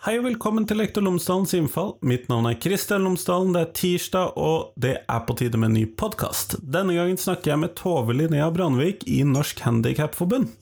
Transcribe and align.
Hei 0.00 0.14
og 0.16 0.22
velkommen 0.24 0.64
til 0.64 0.78
Lektor 0.80 1.04
Lomsdalens 1.04 1.50
innfall. 1.52 1.90
Mitt 2.08 2.30
navn 2.30 2.46
er 2.48 2.54
Kristian 2.56 3.02
Lomsdalen. 3.04 3.50
Det 3.52 3.60
er 3.60 3.72
tirsdag, 3.76 4.30
og 4.40 4.70
det 4.80 4.94
er 4.96 5.18
på 5.28 5.34
tide 5.36 5.58
med 5.60 5.68
en 5.68 5.74
ny 5.76 5.82
podkast. 6.00 6.54
Denne 6.64 6.94
gangen 6.96 7.18
snakker 7.20 7.50
jeg 7.50 7.60
med 7.60 7.74
Tove 7.76 8.14
Linnea 8.16 8.46
Brandvik 8.48 9.04
i 9.04 9.18
Norsk 9.28 9.60
Handikapforbund. 9.60 10.54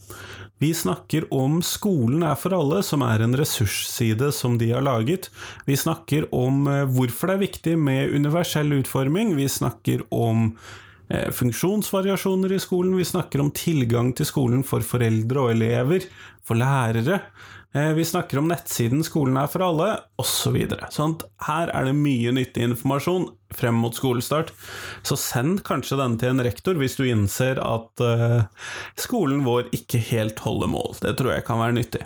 Vi 0.58 0.72
snakker 0.74 1.28
om 1.30 1.60
Skolen 1.62 2.24
er 2.26 2.34
for 2.34 2.56
alle, 2.56 2.80
som 2.82 3.04
er 3.06 3.22
en 3.22 3.38
ressursside 3.38 4.32
som 4.34 4.56
de 4.58 4.72
har 4.72 4.82
laget. 4.82 5.28
Vi 5.70 5.78
snakker 5.78 6.26
om 6.34 6.66
eh, 6.66 6.82
hvorfor 6.96 7.30
det 7.30 7.36
er 7.36 7.44
viktig 7.44 7.76
med 7.78 8.16
universell 8.18 8.74
utforming. 8.80 9.36
Vi 9.38 9.46
snakker 9.46 10.02
om 10.10 10.48
eh, 11.14 11.30
funksjonsvariasjoner 11.30 12.56
i 12.56 12.58
skolen. 12.66 12.98
Vi 12.98 13.06
snakker 13.06 13.46
om 13.46 13.54
tilgang 13.54 14.10
til 14.18 14.26
skolen 14.26 14.66
for 14.66 14.82
foreldre 14.82 15.46
og 15.46 15.54
elever, 15.54 16.10
for 16.42 16.58
lærere. 16.58 17.20
Eh, 17.74 17.92
vi 17.92 18.04
snakker 18.04 18.38
om 18.38 18.48
nettsiden 18.48 19.04
Skolen 19.04 19.36
er 19.36 19.46
for 19.52 19.60
alle, 19.66 19.88
osv. 20.20 20.56
Sånn 20.92 21.16
her 21.44 21.68
er 21.76 21.84
det 21.84 21.94
mye 21.98 22.32
nyttig 22.32 22.62
informasjon 22.64 23.28
frem 23.54 23.74
mot 23.82 23.94
skolestart, 23.96 24.52
så 25.04 25.16
send 25.20 25.62
kanskje 25.68 25.96
denne 26.00 26.18
til 26.20 26.28
en 26.32 26.44
rektor 26.44 26.74
hvis 26.80 26.96
du 26.96 27.04
innser 27.08 27.58
at 27.60 28.00
uh, 28.00 28.42
skolen 29.00 29.44
vår 29.44 29.68
ikke 29.76 29.98
helt 30.10 30.38
holder 30.44 30.68
mål. 30.72 30.90
Det 31.04 31.16
tror 31.20 31.32
jeg 31.34 31.44
kan 31.48 31.58
være 31.60 31.76
nyttig. 31.76 32.02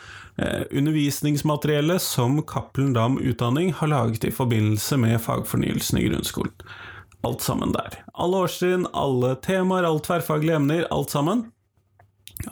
undervisningsmateriellet 0.70 2.02
som 2.02 2.40
Cappelen 2.42 2.92
Dam 2.96 3.18
Utdanning 3.18 3.72
har 3.78 3.90
laget 3.92 4.24
i 4.27 4.32
forbindelse 4.34 4.98
med 4.98 5.20
fagfornyelsen 5.22 6.00
i 6.00 6.08
grunnskolen. 6.08 6.52
Alt 7.24 7.40
sammen 7.40 7.72
der. 7.72 8.00
Alle 8.12 8.44
årstrinn, 8.44 8.88
alle 8.92 9.36
temaer, 9.44 9.86
alle 9.88 10.02
tverrfaglige 10.05 10.58
emner, 10.58 10.86
alt 10.92 11.14
sammen. 11.14 11.46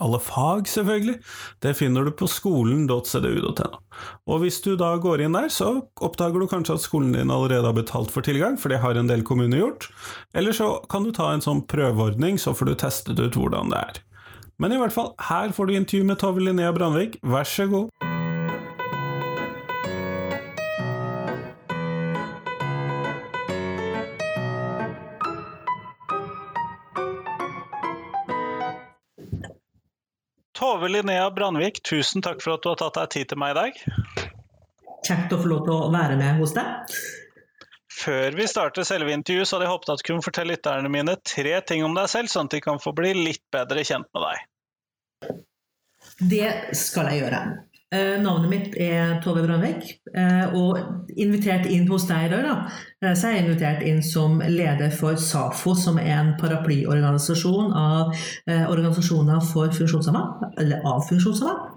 Alle 0.01 0.19
fag, 0.19 0.67
selvfølgelig. 0.67 1.17
Det 1.61 1.73
finner 1.77 2.07
du 2.07 2.11
på 2.17 2.27
skolen.cdu.no. 2.31 3.81
Og 4.25 4.39
hvis 4.41 4.61
du 4.63 4.73
da 4.79 4.93
går 5.01 5.25
inn 5.25 5.35
der, 5.37 5.51
så 5.53 5.75
oppdager 6.01 6.41
du 6.41 6.47
kanskje 6.49 6.77
at 6.79 6.85
skolen 6.85 7.11
din 7.13 7.33
allerede 7.33 7.67
har 7.69 7.77
betalt 7.77 8.13
for 8.13 8.25
tilgang, 8.25 8.57
for 8.57 8.73
det 8.73 8.81
har 8.81 8.97
en 8.97 9.11
del 9.11 9.25
kommuner 9.27 9.59
gjort. 9.59 9.89
Eller 10.33 10.55
så 10.55 10.77
kan 10.89 11.05
du 11.05 11.11
ta 11.13 11.29
en 11.33 11.43
sånn 11.43 11.65
prøveordning, 11.69 12.39
så 12.41 12.55
får 12.57 12.71
du 12.71 12.75
testet 12.79 13.21
ut 13.21 13.37
hvordan 13.37 13.73
det 13.73 13.83
er. 13.83 14.01
Men 14.63 14.71
i 14.71 14.77
hvert 14.79 14.93
fall, 14.95 15.09
her 15.19 15.51
får 15.51 15.65
du 15.67 15.73
intervju 15.75 16.05
med 16.07 16.21
Tove 16.21 16.39
Linnea 16.39 16.69
Brandvik. 16.71 17.17
Vær 17.19 17.43
så 17.43 17.65
god. 17.67 17.89
Tove 30.55 30.87
Linnea 30.87 31.25
Brandvik, 31.35 31.81
tusen 31.83 32.23
takk 32.23 32.39
for 32.39 32.55
at 32.55 32.63
du 32.63 32.71
har 32.71 32.79
tatt 32.79 33.01
deg 33.01 33.11
tid 33.17 33.33
til 33.33 33.43
meg 33.43 33.51
i 33.51 33.59
dag. 33.59 33.83
Kjekt 35.03 35.35
å 35.35 35.41
få 35.43 35.51
lov 35.51 35.67
til 35.67 35.75
å 35.75 35.91
være 35.91 36.15
med 36.23 36.39
hos 36.39 36.55
deg. 36.55 36.95
Før 37.99 38.39
vi 38.39 38.47
starter 38.47 38.87
selve 38.87 39.11
intervjuet, 39.11 39.43
så 39.43 39.59
hadde 39.59 39.67
jeg 39.67 39.75
håpet 39.75 39.91
at 39.97 39.99
du 39.99 40.07
kunne 40.07 40.23
fortelle 40.23 40.55
lytterne 40.55 40.95
mine 40.95 41.19
tre 41.19 41.59
ting 41.67 41.83
om 41.83 41.99
deg 41.99 42.07
selv, 42.15 42.31
sånn 42.31 42.47
at 42.47 42.55
de 42.55 42.63
kan 42.63 42.79
få 42.79 42.95
bli 42.95 43.11
litt 43.25 43.43
bedre 43.51 43.83
kjent 43.83 44.07
med 44.15 44.29
deg. 44.29 44.49
Det 46.19 46.49
skal 46.77 47.09
jeg 47.11 47.23
gjøre. 47.23 47.43
Eh, 47.93 48.15
navnet 48.23 48.49
mitt 48.49 48.75
er 48.81 49.19
Tove 49.21 49.43
Brandvik, 49.45 49.83
eh, 50.17 50.53
og 50.57 50.79
invitert 51.19 51.67
inn 51.69 51.85
hos 51.91 52.07
deg 52.09 52.25
i 52.25 52.29
dag, 52.31 52.45
da, 52.47 52.53
eh, 53.03 53.13
så 53.13 53.27
er 53.27 53.35
jeg 53.35 53.43
invitert 53.43 53.83
inn 53.85 53.99
som 54.01 54.39
leder 54.41 54.89
for 54.97 55.19
SAFO, 55.19 55.75
som 55.77 55.99
er 56.01 56.15
en 56.15 56.31
paraplyorganisasjon 56.39 57.73
av 57.77 58.15
organisasjoner 58.47 59.43
for 59.51 59.69
funksjonshemmede, 59.77 60.49
eller 60.63 60.81
av 60.89 61.05
funksjonshemmede. 61.09 61.69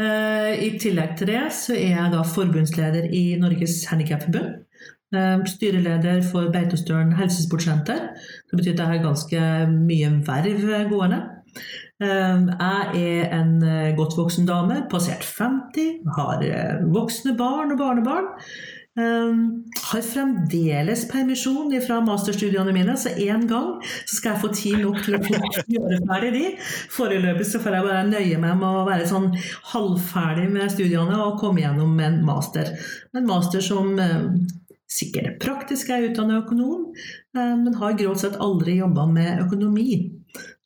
I 0.00 0.70
tillegg 0.80 1.16
til 1.18 1.26
det 1.28 1.42
så 1.52 1.74
er 1.74 1.92
jeg 1.96 2.12
da 2.14 2.22
forbundsleder 2.24 3.10
i 3.12 3.36
Norges 3.40 3.84
Handikapforbund. 3.90 4.64
Styreleder 5.50 6.22
for 6.22 6.48
Beitostølen 6.54 7.12
helsesportsenter. 7.18 8.14
Det 8.48 8.56
betyr 8.56 8.72
at 8.72 8.78
jeg 8.78 8.86
har 8.86 9.04
ganske 9.04 9.40
mye 9.74 10.12
verv 10.24 10.88
gående. 10.88 11.20
Ehm, 12.00 12.48
jeg 12.48 13.00
er 13.04 13.32
en 13.36 13.56
eh, 13.62 13.94
godt 13.96 14.16
voksen 14.16 14.46
dame, 14.48 14.82
passert 14.90 15.24
50, 15.26 16.00
har 16.16 16.44
eh, 16.46 16.84
voksne 16.94 17.36
barn 17.36 17.74
og 17.74 17.80
barnebarn. 17.82 18.30
Um, 18.98 19.62
har 19.86 20.02
fremdeles 20.02 21.04
permisjon 21.08 21.70
fra 21.84 22.00
masterstudiene 22.02 22.72
mine, 22.74 22.96
så 22.98 23.12
én 23.22 23.44
gang 23.48 23.76
så 23.86 24.16
skal 24.16 24.32
jeg 24.32 24.42
få 24.42 24.48
tid 24.50 24.80
nok 24.82 24.98
til 25.04 25.14
å 25.14 25.20
gjøre 25.76 26.00
ferdig 26.10 26.32
de. 26.34 26.42
Foreløpig 26.90 27.46
så 27.46 27.60
får 27.62 27.76
jeg 27.78 27.86
bare 27.86 28.08
nøye 28.08 28.40
meg 28.42 28.58
med 28.58 28.66
å 28.66 28.82
være 28.88 29.06
sånn 29.08 29.30
halvferdig 29.70 30.48
med 30.50 30.74
studiene 30.74 31.20
og 31.22 31.38
komme 31.40 31.62
gjennom 31.62 31.94
en 32.02 32.18
master. 32.26 32.74
En 33.14 33.30
master 33.30 33.62
som 33.64 33.94
um, 33.94 34.42
sikkert 34.90 35.38
praktisk 35.42 35.92
er 35.94 36.08
utdannet 36.08 36.42
økonom, 36.42 36.90
eh, 37.36 37.54
men 37.62 37.78
har 37.78 37.94
grovt 37.98 38.24
sett 38.24 38.40
aldri 38.42 38.80
jobba 38.80 39.06
med 39.06 39.44
økonomi. 39.46 40.19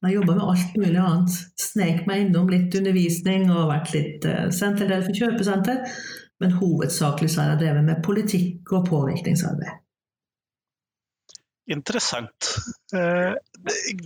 Jeg 0.05 0.19
jobba 0.19 0.35
med 0.37 0.49
alt 0.53 0.75
mulig 0.77 1.01
annet. 1.01 1.39
Snek 1.61 2.05
meg 2.09 2.27
innom 2.27 2.51
litt 2.53 2.75
undervisning 2.77 3.49
og 3.53 3.71
vært 3.71 3.95
litt 3.97 4.27
senterdel 4.53 5.07
for 5.07 5.17
kjøpesenter. 5.17 5.81
Men 6.43 6.59
hovedsakelig 6.59 7.31
så 7.33 7.43
har 7.43 7.55
jeg 7.55 7.63
drevet 7.65 7.87
med 7.87 8.05
politikk 8.05 8.75
og 8.77 8.89
påvirkningsarbeid. 8.91 9.81
Interessant. 11.73 12.51
Eh, 12.93 13.33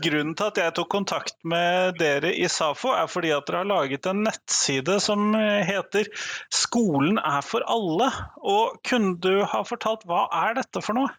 grunnen 0.04 0.36
til 0.38 0.46
at 0.46 0.60
jeg 0.62 0.74
tok 0.76 0.90
kontakt 0.92 1.34
med 1.42 1.96
dere 1.98 2.30
i 2.30 2.46
SAFO, 2.46 2.92
er 2.94 3.08
fordi 3.10 3.32
at 3.34 3.48
dere 3.48 3.64
har 3.64 3.70
laget 3.72 4.06
en 4.06 4.22
nettside 4.28 5.00
som 5.02 5.34
heter 5.34 6.06
'Skolen 6.54 7.18
er 7.18 7.42
for 7.42 7.66
alle'. 7.66 8.12
Og 8.38 8.78
kunne 8.86 9.18
du 9.18 9.42
ha 9.42 9.64
fortalt 9.66 10.06
hva 10.06 10.28
er 10.46 10.54
dette 10.60 10.84
for 10.84 10.94
noe? 10.94 11.10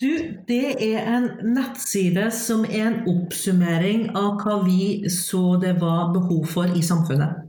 Du, 0.00 0.10
det 0.48 0.64
er 0.84 1.04
en 1.16 1.28
nettside 1.54 2.30
som 2.34 2.64
er 2.64 2.86
en 2.86 2.98
oppsummering 3.10 4.08
av 4.16 4.40
hva 4.40 4.60
vi 4.64 5.08
så 5.12 5.56
det 5.62 5.76
var 5.80 6.12
behov 6.14 6.46
for 6.50 6.76
i 6.76 6.82
samfunnet. 6.84 7.46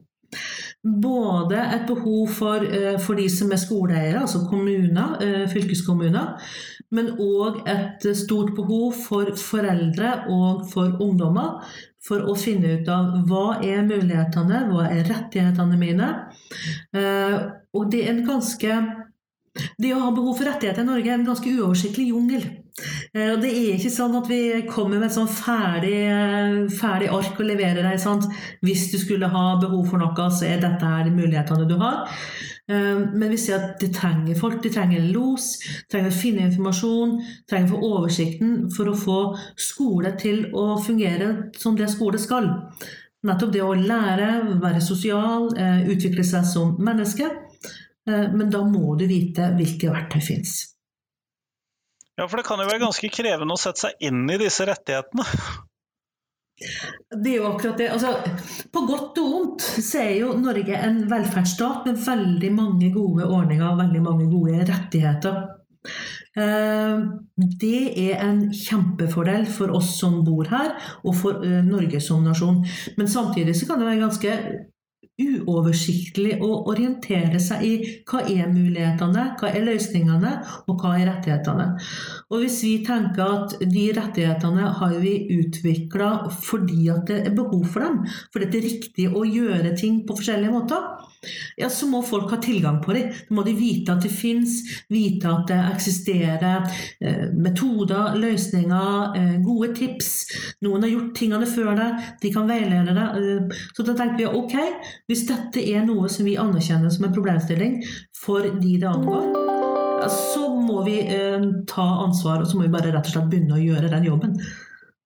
Både 0.81 1.59
et 1.61 1.85
behov 1.87 2.31
for, 2.33 2.63
eh, 2.65 2.97
for 2.99 3.19
de 3.19 3.27
som 3.29 3.51
er 3.51 3.61
skoleeiere, 3.61 4.21
altså 4.21 4.47
kommuner, 4.49 5.17
eh, 5.21 5.47
fylkeskommuner, 5.47 6.41
men 6.91 7.11
òg 7.19 7.61
et 7.69 8.07
stort 8.17 8.55
behov 8.55 8.93
for 8.93 9.31
foreldre 9.37 10.25
og 10.29 10.65
for 10.71 10.97
ungdommer 10.99 11.61
for 12.07 12.25
å 12.25 12.35
finne 12.35 12.79
ut 12.79 12.89
av 12.89 13.13
hva 13.29 13.61
er 13.63 13.85
mulighetene, 13.85 14.65
hva 14.71 14.89
er 14.89 15.05
rettighetene 15.05 15.77
mine. 15.77 16.09
Eh, 16.95 17.37
og 17.73 17.91
det 17.91 18.03
er 18.03 18.15
en 18.15 18.25
ganske 18.25 18.81
Det 19.51 19.91
å 19.91 19.99
ha 19.99 20.11
behov 20.15 20.37
for 20.37 20.47
rettigheter 20.47 20.85
i 20.85 20.87
Norge 20.87 21.09
er 21.09 21.17
en 21.17 21.27
ganske 21.27 21.51
uoversiktlig 21.51 22.07
jungel. 22.11 22.45
Eh, 23.11 23.33
det 23.41 23.49
er 23.49 23.73
ikke 23.75 23.91
sånn 23.91 24.15
at 24.15 24.29
vi 24.31 24.39
kommer 24.69 25.01
med 25.01 25.09
et 25.09 25.17
sånn 25.17 25.27
ferdig, 25.27 25.97
ferdig 26.77 27.09
ark 27.11 27.35
og 27.35 27.49
leverer 27.49 27.83
deg. 27.83 27.99
Sant? 27.99 28.29
Hvis 28.63 28.87
du 28.93 28.97
skulle 29.01 29.31
ha 29.33 29.43
behov 29.59 29.89
for 29.91 29.99
noe, 29.99 30.29
så 30.31 30.47
er 30.47 30.63
dette 30.63 30.93
her 30.93 31.11
mulighetene 31.11 31.67
du 31.67 31.75
har. 31.81 32.07
Ehm, 32.71 33.03
men 33.19 33.29
vi 33.29 33.37
ser 33.41 33.59
at 33.59 33.81
de 33.81 33.91
trenger 33.93 34.39
folk. 34.39 34.61
De 34.63 34.71
trenger 34.71 35.11
los, 35.11 35.51
trenger 35.91 36.11
å 36.11 36.19
finne 36.21 36.47
informasjon, 36.47 37.17
trenger 37.49 37.67
å 37.67 37.75
få 37.75 37.91
oversikten 37.97 38.57
for 38.75 38.91
å 38.91 38.97
få 38.97 39.19
skole 39.59 40.15
til 40.21 40.45
å 40.55 40.75
fungere 40.81 41.51
som 41.59 41.75
det 41.75 41.91
skole 41.91 42.21
skal. 42.21 42.49
Nettopp 43.27 43.53
det 43.53 43.61
å 43.61 43.77
lære, 43.77 44.59
være 44.61 44.81
sosial, 44.81 45.51
eh, 45.57 45.87
utvikle 45.91 46.23
seg 46.25 46.45
som 46.45 46.77
menneske. 46.79 47.29
Eh, 48.11 48.27
men 48.33 48.51
da 48.53 48.63
må 48.67 48.95
du 48.99 49.07
vite 49.09 49.51
hvilke 49.57 49.91
verktøy 49.93 50.21
fins. 50.23 50.59
Ja, 52.19 52.27
for 52.27 52.37
det 52.37 52.45
kan 52.47 52.61
jo 52.61 52.69
være 52.69 52.83
ganske 52.83 53.09
krevende 53.13 53.55
å 53.55 53.59
sette 53.59 53.87
seg 53.87 54.07
inn 54.09 54.25
i 54.29 54.39
disse 54.41 54.67
rettighetene. 54.67 55.25
Det 57.09 57.31
er 57.31 57.39
jo 57.39 57.47
akkurat 57.49 57.79
det. 57.79 57.87
Altså, 57.89 58.11
på 58.69 58.83
godt 58.85 59.17
og 59.23 59.31
vondt 59.33 59.65
så 59.81 60.03
er 60.03 60.11
jo 60.19 60.35
Norge 60.37 60.77
en 60.77 60.99
velferdsstat 61.09 61.87
med 61.87 62.03
veldig 62.05 62.51
mange 62.53 62.91
gode 62.93 63.25
ordninger 63.25 63.65
og 63.65 63.79
veldig 63.81 64.03
mange 64.05 64.27
gode 64.29 64.67
rettigheter. 64.69 65.39
Eh, 66.37 66.99
det 67.63 67.79
er 68.05 68.21
en 68.23 68.43
kjempefordel 68.55 69.47
for 69.51 69.73
oss 69.75 69.95
som 69.99 70.21
bor 70.27 70.51
her, 70.51 70.75
og 71.01 71.17
for 71.17 71.41
eh, 71.47 71.63
Norge 71.65 72.03
som 72.03 72.21
nasjon. 72.27 72.61
Men 72.99 73.09
samtidig 73.09 73.57
så 73.57 73.67
kan 73.67 73.81
det 73.81 73.89
være 73.89 74.03
ganske 74.05 74.37
uoversiktlig 75.45 76.37
å 76.43 76.49
orientere 76.71 77.39
seg 77.41 77.65
i 77.67 77.71
hva 78.09 78.23
er 78.25 78.49
mulighetene, 78.51 79.27
hva 79.39 79.51
er 79.51 79.67
løsningene, 79.67 80.33
og 80.67 80.81
hva 80.81 80.95
er 80.97 81.09
rettighetene. 81.11 81.67
Og 82.31 82.43
hvis 82.43 82.59
vi 82.65 82.75
tenker 82.87 83.37
at 83.37 83.55
de 83.61 83.85
rettighetene 83.97 84.73
har 84.81 84.97
vi 85.03 85.15
utvikla 85.37 86.11
fordi 86.41 86.89
at 86.93 87.07
det 87.09 87.21
er 87.27 87.37
behov 87.37 87.65
for 87.71 87.85
dem, 87.85 88.03
fordi 88.33 88.51
det 88.51 88.61
er 88.61 88.69
riktig 88.69 89.09
å 89.11 89.25
gjøre 89.27 89.75
ting 89.79 90.03
på 90.07 90.17
forskjellige 90.19 90.55
måter, 90.55 91.10
ja, 91.55 91.69
så 91.69 91.87
må 91.87 92.01
folk 92.05 92.31
ha 92.33 92.37
tilgang 92.41 92.79
på 92.81 92.93
dem. 92.95 93.11
Da 93.27 93.35
må 93.35 93.43
de 93.45 93.53
vite 93.53 93.93
at 93.93 94.05
det 94.05 94.11
fins, 94.13 94.61
vite 94.89 95.29
at 95.29 95.51
det 95.51 95.59
eksisterer 95.75 96.65
eh, 96.99 97.27
metoder, 97.37 98.15
løsninger, 98.21 99.17
eh, 99.19 99.35
gode 99.45 99.71
tips. 99.77 100.09
Noen 100.65 100.85
har 100.85 100.93
gjort 100.93 101.13
tingene 101.19 101.49
før 101.49 101.75
deg, 101.77 102.09
de 102.23 102.33
kan 102.33 102.49
veilede 102.49 102.95
deg. 102.97 103.21
Eh, 103.21 103.61
så 103.77 103.85
da 103.85 103.95
tenker 103.99 104.23
vi 104.23 104.31
ok, 104.41 104.57
hvis 105.11 105.27
dette 105.29 105.61
er 105.75 105.85
noe 105.85 106.09
som 106.09 106.25
vi 106.25 106.39
anerkjenner 106.41 106.93
som 106.93 107.05
en 107.07 107.15
problemstilling 107.15 107.79
for 108.17 108.45
de 108.45 108.75
det 108.81 108.89
angår, 108.89 109.29
så 110.09 110.47
må 110.57 110.81
vi 110.87 110.95
ta 111.69 111.83
ansvar 112.01 112.41
og 112.41 112.49
så 112.49 112.57
må 112.57 112.65
vi 112.65 112.73
bare 112.73 112.89
rett 112.89 113.05
og 113.05 113.13
slett 113.13 113.29
begynne 113.29 113.59
å 113.59 113.61
gjøre 113.61 113.91
den 113.91 114.07
jobben. 114.07 114.37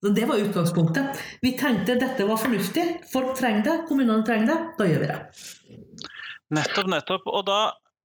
Så 0.05 0.09
Det 0.09 0.25
var 0.25 0.37
utgangspunktet. 0.37 1.05
Vi 1.41 1.57
tenkte 1.57 1.95
dette 1.95 2.25
var 2.25 2.37
fornuftig, 2.37 2.83
folk 3.09 3.31
trenger 3.39 3.63
det, 3.65 3.77
kommunene 3.87 4.21
trenger 4.25 4.51
det, 4.51 4.57
da 4.77 4.85
gjør 4.85 4.99
vi 5.01 5.07
det. 5.09 5.15
Nettopp, 6.53 6.89
nettopp. 6.93 7.23
Og 7.25 7.47
da 7.47 7.61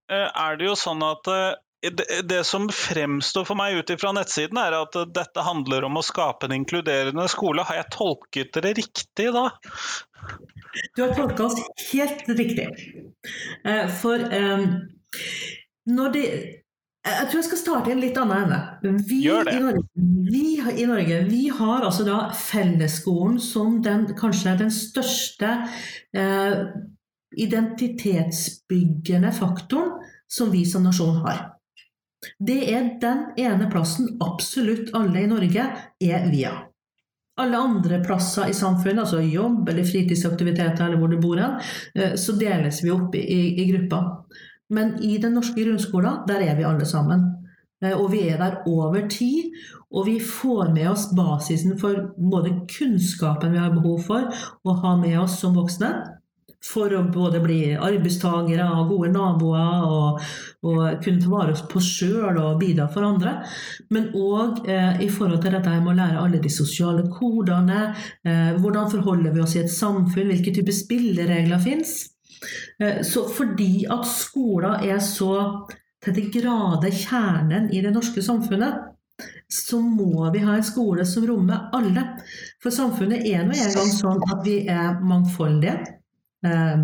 eh, 0.09 0.25
er 0.25 0.57
det 0.57 0.65
jo 0.65 0.73
sånn 0.81 1.05
at 1.05 1.29
eh, 1.29 1.91
det, 2.25 2.39
som 2.49 2.65
fremstår 2.73 3.45
for 3.45 3.59
meg 3.59 3.77
ut 3.77 3.93
fra 4.01 4.15
nettsiden, 4.17 4.57
er 4.57 4.79
at 4.79 4.97
dette 5.13 5.45
handler 5.45 5.85
om 5.85 6.01
å 6.01 6.03
skape 6.07 6.49
en 6.49 6.57
inkluderende 6.57 7.27
skole. 7.29 7.67
Har 7.69 7.83
jeg 7.83 7.91
tolket 7.93 8.49
dere 8.57 8.73
riktig 8.81 9.29
da? 9.37 9.45
Du 10.97 11.03
har 11.03 11.13
tolka 11.13 11.51
oss 11.51 11.61
helt 11.91 12.25
riktig. 12.33 12.65
Eh, 13.61 13.85
for 14.01 14.25
når 15.85 16.17
det 16.17 16.25
jeg 17.01 17.27
tror 17.29 17.39
jeg 17.39 17.47
skal 17.47 17.57
starte 17.57 17.89
i 17.89 17.93
en 17.95 18.01
litt 18.03 18.17
annen 18.21 18.43
ende. 18.45 18.97
Vi 19.09 19.23
Gjør 19.25 19.47
det. 19.47 19.55
I 19.57 19.61
Norge, 19.63 19.81
vi 20.29 20.41
i 20.83 20.85
Norge 20.85 21.21
vi 21.25 21.41
har 21.49 21.85
altså 21.87 22.05
da 22.05 22.17
fellesskolen 22.37 23.39
som 23.41 23.79
den, 23.81 24.05
kanskje 24.19 24.53
den 24.59 24.73
største 24.73 25.49
eh, 26.13 26.59
identitetsbyggende 27.41 29.31
faktoren 29.33 29.97
som 30.29 30.51
vi 30.53 30.61
som 30.69 30.85
nasjon 30.85 31.23
har. 31.25 31.47
Det 32.37 32.59
er 32.69 32.91
den 33.01 33.23
ene 33.41 33.69
plassen 33.71 34.19
absolutt 34.21 34.93
alle 34.97 35.23
i 35.23 35.31
Norge 35.31 35.65
er 35.97 36.29
via. 36.29 36.53
Alle 37.41 37.57
andre 37.57 37.97
plasser 38.05 38.51
i 38.51 38.53
samfunnet, 38.53 39.07
altså 39.07 39.23
jobb 39.25 39.69
eller 39.71 39.87
fritidsaktiviteter 39.87 40.85
eller 40.85 41.01
hvor 41.01 41.09
du 41.09 41.17
bor 41.23 41.41
hen, 41.41 41.57
eh, 41.97 42.13
så 42.13 42.37
deles 42.37 42.83
vi 42.85 42.93
opp 42.93 43.17
i, 43.17 43.25
i 43.57 43.65
grupper. 43.71 44.03
Men 44.71 44.95
i 45.03 45.17
den 45.21 45.35
norske 45.35 45.59
grunnskolen, 45.59 46.23
der 46.27 46.43
er 46.47 46.57
vi 46.57 46.67
alle 46.67 46.87
sammen. 46.87 47.27
Eh, 47.83 47.97
og 47.97 48.11
vi 48.13 48.27
er 48.29 48.39
der 48.41 48.61
over 48.69 49.07
tid. 49.09 49.51
Og 49.91 50.07
vi 50.07 50.19
får 50.23 50.71
med 50.73 50.87
oss 50.93 51.09
basisen 51.15 51.77
for 51.79 52.13
både 52.15 52.55
kunnskapen 52.71 53.51
vi 53.51 53.59
har 53.59 53.75
behov 53.75 54.01
for 54.07 54.31
å 54.63 54.79
ha 54.85 54.95
med 54.99 55.19
oss 55.19 55.39
som 55.41 55.57
voksne. 55.57 55.91
For 56.61 56.93
å 56.93 57.01
både 57.09 57.39
bli 57.41 57.73
arbeidstagere 57.73 58.67
og 58.77 58.91
gode 58.91 59.09
naboer 59.15 59.85
og, 59.87 60.19
og 60.61 60.81
kunne 61.01 61.23
ta 61.23 61.31
vare 61.31 61.55
på 61.57 61.79
oss 61.81 61.89
sjøl 61.97 62.37
og 62.37 62.59
bidra 62.61 62.85
for 62.93 63.07
andre. 63.07 63.39
Men 63.89 64.11
òg 64.13 64.69
eh, 64.69 65.01
i 65.01 65.09
forhold 65.09 65.41
til 65.41 65.57
dette 65.57 65.73
med 65.81 65.95
å 65.95 65.97
lære 65.97 66.21
alle 66.21 66.39
de 66.43 66.53
sosiale 66.53 67.07
kodene. 67.11 67.89
Eh, 68.23 68.53
hvordan 68.61 68.93
forholder 68.93 69.33
vi 69.33 69.43
oss 69.43 69.57
i 69.57 69.63
et 69.65 69.73
samfunn? 69.73 70.29
Hvilke 70.29 70.53
typer 70.55 70.77
spilleregler 70.77 71.65
fins? 71.65 72.10
Eh, 72.81 73.01
så 73.07 73.27
fordi 73.29 73.85
at 73.91 74.07
skolen 74.09 74.87
er 74.87 74.99
så 75.03 75.35
til 76.01 76.17
de 76.17 76.25
grader 76.33 76.93
kjernen 76.95 77.69
i 77.73 77.81
det 77.83 77.93
norske 77.93 78.23
samfunnet, 78.25 78.87
så 79.51 79.77
må 79.83 80.31
vi 80.33 80.41
ha 80.41 80.55
en 80.57 80.65
skole 80.65 81.05
som 81.05 81.25
rommer 81.29 81.69
alle. 81.77 82.05
For 82.63 82.73
samfunnet 82.73 83.25
er 83.29 83.43
nå 83.45 83.53
engang 83.53 83.91
sånn 83.93 84.23
at 84.31 84.45
vi 84.47 84.61
er 84.71 84.97
mangfoldige. 85.05 85.75
Eh, 86.41 86.77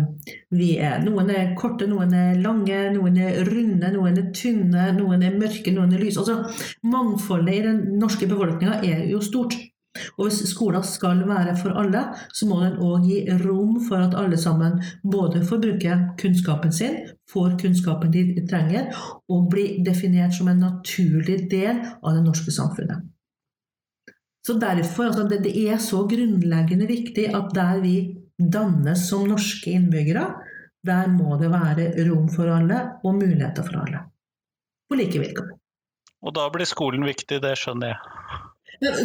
vi 0.54 0.68
er, 0.78 1.00
noen 1.02 1.32
er 1.34 1.54
korte, 1.58 1.88
noen 1.90 2.14
er 2.14 2.38
lange, 2.38 2.78
noen 2.94 3.18
er 3.18 3.40
runde, 3.48 3.90
noen 3.94 4.20
er 4.20 4.28
tynne, 4.36 4.92
noen 4.94 5.24
er 5.26 5.34
mørke, 5.40 5.74
noen 5.74 5.96
er 5.96 6.04
lyse. 6.04 6.22
Altså, 6.22 6.68
mangfoldet 6.86 7.56
i 7.56 7.64
den 7.66 7.82
norske 7.98 8.30
befolkninga 8.30 8.78
er 8.86 9.02
jo 9.10 9.22
stort. 9.24 9.58
Og 10.16 10.28
hvis 10.28 10.40
skolen 10.50 10.84
skal 10.86 11.22
være 11.28 11.54
for 11.58 11.76
alle, 11.80 12.04
så 12.34 12.48
må 12.48 12.60
den 12.62 12.78
òg 12.84 13.06
gi 13.08 13.20
rom 13.42 13.76
for 13.88 14.02
at 14.04 14.16
alle 14.18 14.38
sammen 14.40 14.78
både 15.02 15.44
får 15.48 15.62
bruke 15.64 15.98
kunnskapen 16.20 16.74
sin, 16.74 16.98
får 17.32 17.58
kunnskapen 17.62 18.12
de 18.14 18.46
trenger, 18.48 18.90
og 19.28 19.48
blir 19.52 19.78
definert 19.86 20.36
som 20.36 20.50
en 20.52 20.64
naturlig 20.66 21.44
del 21.50 21.82
av 22.02 22.16
det 22.16 22.24
norske 22.26 22.54
samfunnet. 22.54 23.06
Så 24.46 24.54
derfor, 24.56 25.10
altså, 25.10 25.26
det, 25.28 25.42
det 25.44 25.52
er 25.68 25.80
så 25.82 26.06
grunnleggende 26.08 26.86
viktig 26.88 27.26
at 27.36 27.50
der 27.56 27.82
vi 27.82 27.96
dannes 28.38 29.02
som 29.10 29.26
norske 29.28 29.74
innbyggere, 29.76 30.24
der 30.86 31.10
må 31.12 31.36
det 31.40 31.50
være 31.52 31.90
rom 32.08 32.28
for 32.32 32.48
alle 32.54 32.78
og 33.04 33.18
muligheter 33.18 33.66
for 33.66 33.82
alle. 33.82 34.06
På 34.88 34.96
like 34.96 35.20
vilkår. 35.20 35.50
Og 36.24 36.34
da 36.34 36.46
blir 36.54 36.66
skolen 36.66 37.04
viktig, 37.06 37.42
det 37.42 37.54
skjønner 37.60 37.92
jeg. 37.92 38.47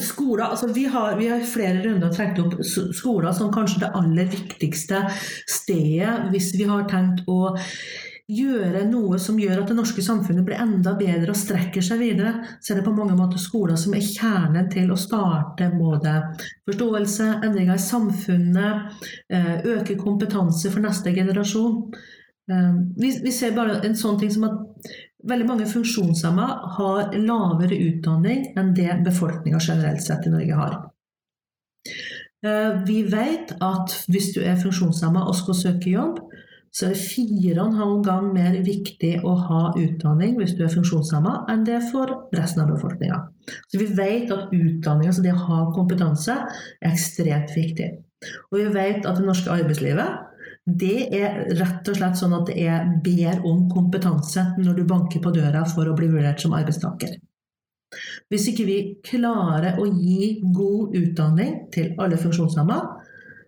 Skoler, 0.05 0.43
altså 0.43 0.67
vi, 0.69 0.85
har, 0.85 1.15
vi 1.17 1.27
har 1.31 1.45
flere 1.49 1.81
runder 1.81 2.11
trukket 2.13 2.43
opp 2.43 2.59
skoler 2.93 3.31
som 3.33 3.49
kanskje 3.53 3.81
det 3.81 3.93
aller 3.97 4.27
viktigste 4.29 4.99
stedet 5.49 6.27
hvis 6.29 6.51
vi 6.59 6.67
har 6.69 6.85
tenkt 6.91 7.23
å 7.25 7.55
gjøre 8.29 8.85
noe 8.87 9.17
som 9.19 9.39
gjør 9.39 9.61
at 9.61 9.71
det 9.71 9.75
norske 9.75 10.03
samfunnet 10.03 10.45
blir 10.47 10.61
enda 10.61 10.93
bedre 10.99 11.33
og 11.33 11.39
strekker 11.39 11.83
seg 11.83 11.99
videre, 11.99 12.33
så 12.63 12.71
er 12.71 12.79
det 12.79 12.85
på 12.85 12.95
mange 12.95 13.17
måter 13.19 13.41
skoler 13.41 13.75
som 13.79 13.95
er 13.97 14.05
kjernen 14.05 14.69
til 14.71 14.93
å 14.93 14.99
starte 14.99 15.67
både 15.73 16.15
forståelse, 16.69 17.29
endringer 17.43 17.75
i 17.75 17.83
samfunnet, 17.83 19.01
eh, 19.27 19.57
øke 19.75 19.97
kompetanse 19.99 20.71
for 20.71 20.85
neste 20.85 21.11
generasjon. 21.15 21.81
Eh, 22.51 22.71
vi, 22.95 23.11
vi 23.25 23.35
ser 23.35 23.57
bare 23.57 23.81
en 23.83 23.99
sånn 23.99 24.21
ting 24.21 24.31
som 24.31 24.47
at 24.47 24.72
Veldig 25.23 25.45
mange 25.47 25.67
funksjonshemma 25.71 26.47
har 26.77 27.13
lavere 27.15 27.77
utdanning 27.85 28.49
enn 28.59 28.73
det 28.75 28.99
befolkninga 29.05 29.61
generelt 29.63 30.03
sett 30.03 30.27
i 30.27 30.33
Norge 30.33 30.57
har. 30.59 30.73
Eh, 32.43 32.81
vi 32.87 33.03
vet 33.07 33.53
at 33.63 33.95
hvis 34.11 34.33
du 34.35 34.41
er 34.43 34.59
funksjonshemma 34.59 35.23
og 35.29 35.37
skal 35.39 35.55
søke 35.55 35.93
jobb, 35.93 36.19
så 36.73 36.87
er 36.87 36.95
det 36.95 37.05
fire 37.05 37.53
og 37.61 37.67
en 37.67 37.77
halv 37.77 37.99
gang 38.03 38.29
mer 38.33 38.55
viktig 38.65 39.13
å 39.21 39.35
ha 39.45 39.61
utdanning 39.77 40.39
hvis 40.39 40.55
du 40.57 40.63
er 40.65 40.73
funksjonshemma, 40.73 41.43
enn 41.53 41.63
det 41.67 41.79
for 41.91 42.09
resten 42.33 42.63
av 42.63 42.73
befolkninga. 42.73 43.19
Så 43.69 43.79
vi 43.79 43.87
vet 43.93 44.33
at 44.33 44.49
utdanning, 44.49 45.11
altså 45.11 45.23
det 45.23 45.35
å 45.35 45.43
ha 45.45 45.59
kompetanse, 45.75 46.39
er 46.81 46.89
ekstremt 46.89 47.53
viktig. 47.53 47.91
Og 48.49 48.57
vi 48.57 48.67
vet 48.73 49.05
at 49.05 49.19
det 49.19 49.27
norske 49.27 49.53
arbeidslivet 49.53 50.32
det 50.63 51.09
er 51.11 51.41
rett 51.59 51.89
og 51.91 51.97
slett 51.97 52.19
sånn 52.19 52.35
at 52.37 52.47
det 52.47 52.63
er 52.63 52.87
ber 53.03 53.43
om 53.47 53.65
kompetanse 53.71 54.45
når 54.61 54.79
du 54.79 54.83
banker 54.87 55.23
på 55.23 55.33
døra 55.35 55.65
for 55.67 55.89
å 55.89 55.95
bli 55.97 56.07
vurdert 56.11 56.39
som 56.39 56.55
arbeidstaker. 56.55 57.17
Hvis 58.31 58.47
ikke 58.49 58.65
vi 58.65 58.77
klarer 59.05 59.77
å 59.81 59.85
gi 59.85 60.37
god 60.55 60.95
utdanning 60.97 61.57
til 61.73 61.91
alle 62.01 62.17
funksjonshemma, 62.17 62.79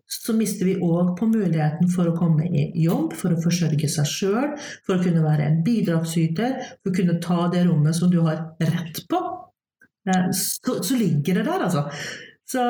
så 0.06 0.36
mister 0.38 0.68
vi 0.68 0.76
òg 0.86 1.16
på 1.18 1.26
muligheten 1.32 1.90
for 1.90 2.12
å 2.12 2.18
komme 2.18 2.46
i 2.46 2.68
jobb, 2.84 3.16
for 3.18 3.34
å 3.34 3.40
forsørge 3.42 3.90
seg 3.90 4.12
sjøl, 4.12 4.52
for 4.86 4.98
å 4.98 5.02
kunne 5.02 5.24
være 5.24 5.48
en 5.48 5.64
bidragsyter, 5.66 6.60
for 6.84 6.92
å 6.92 6.98
kunne 7.00 7.18
ta 7.24 7.48
det 7.54 7.64
rommet 7.66 7.98
som 7.98 8.12
du 8.12 8.20
har 8.28 8.44
rett 8.62 9.02
på. 9.10 9.22
Eh, 10.06 10.30
så, 10.38 10.78
så 10.86 11.00
ligger 11.00 11.40
det 11.40 11.48
der, 11.48 11.66
altså. 11.66 11.88
Så 12.46 12.62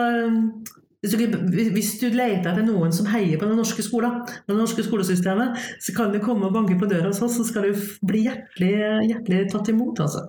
hvis 1.06 1.14
du, 1.14 1.70
hvis 1.76 1.92
du, 2.02 2.08
leter 2.16 2.52
etter 2.52 2.66
noen 2.66 2.94
som 2.96 3.08
heier 3.12 3.38
på 3.40 3.48
den 3.50 3.60
norske 3.60 3.86
skolen, 3.86 4.24
det 4.50 4.58
norske 4.58 4.86
skolesystemet, 4.86 5.60
så 5.84 5.96
kan 5.98 6.14
du 6.14 6.22
komme 6.24 6.50
og 6.50 6.56
banke 6.56 6.78
på 6.80 6.90
døra 6.90 7.12
hos 7.12 7.22
oss, 7.26 7.38
så 7.38 7.46
skal 7.48 7.70
du 7.70 7.84
bli 8.06 8.26
hjertelig, 8.26 8.74
hjertelig 9.12 9.44
tatt 9.54 9.70
imot. 9.74 10.02
Altså. 10.06 10.26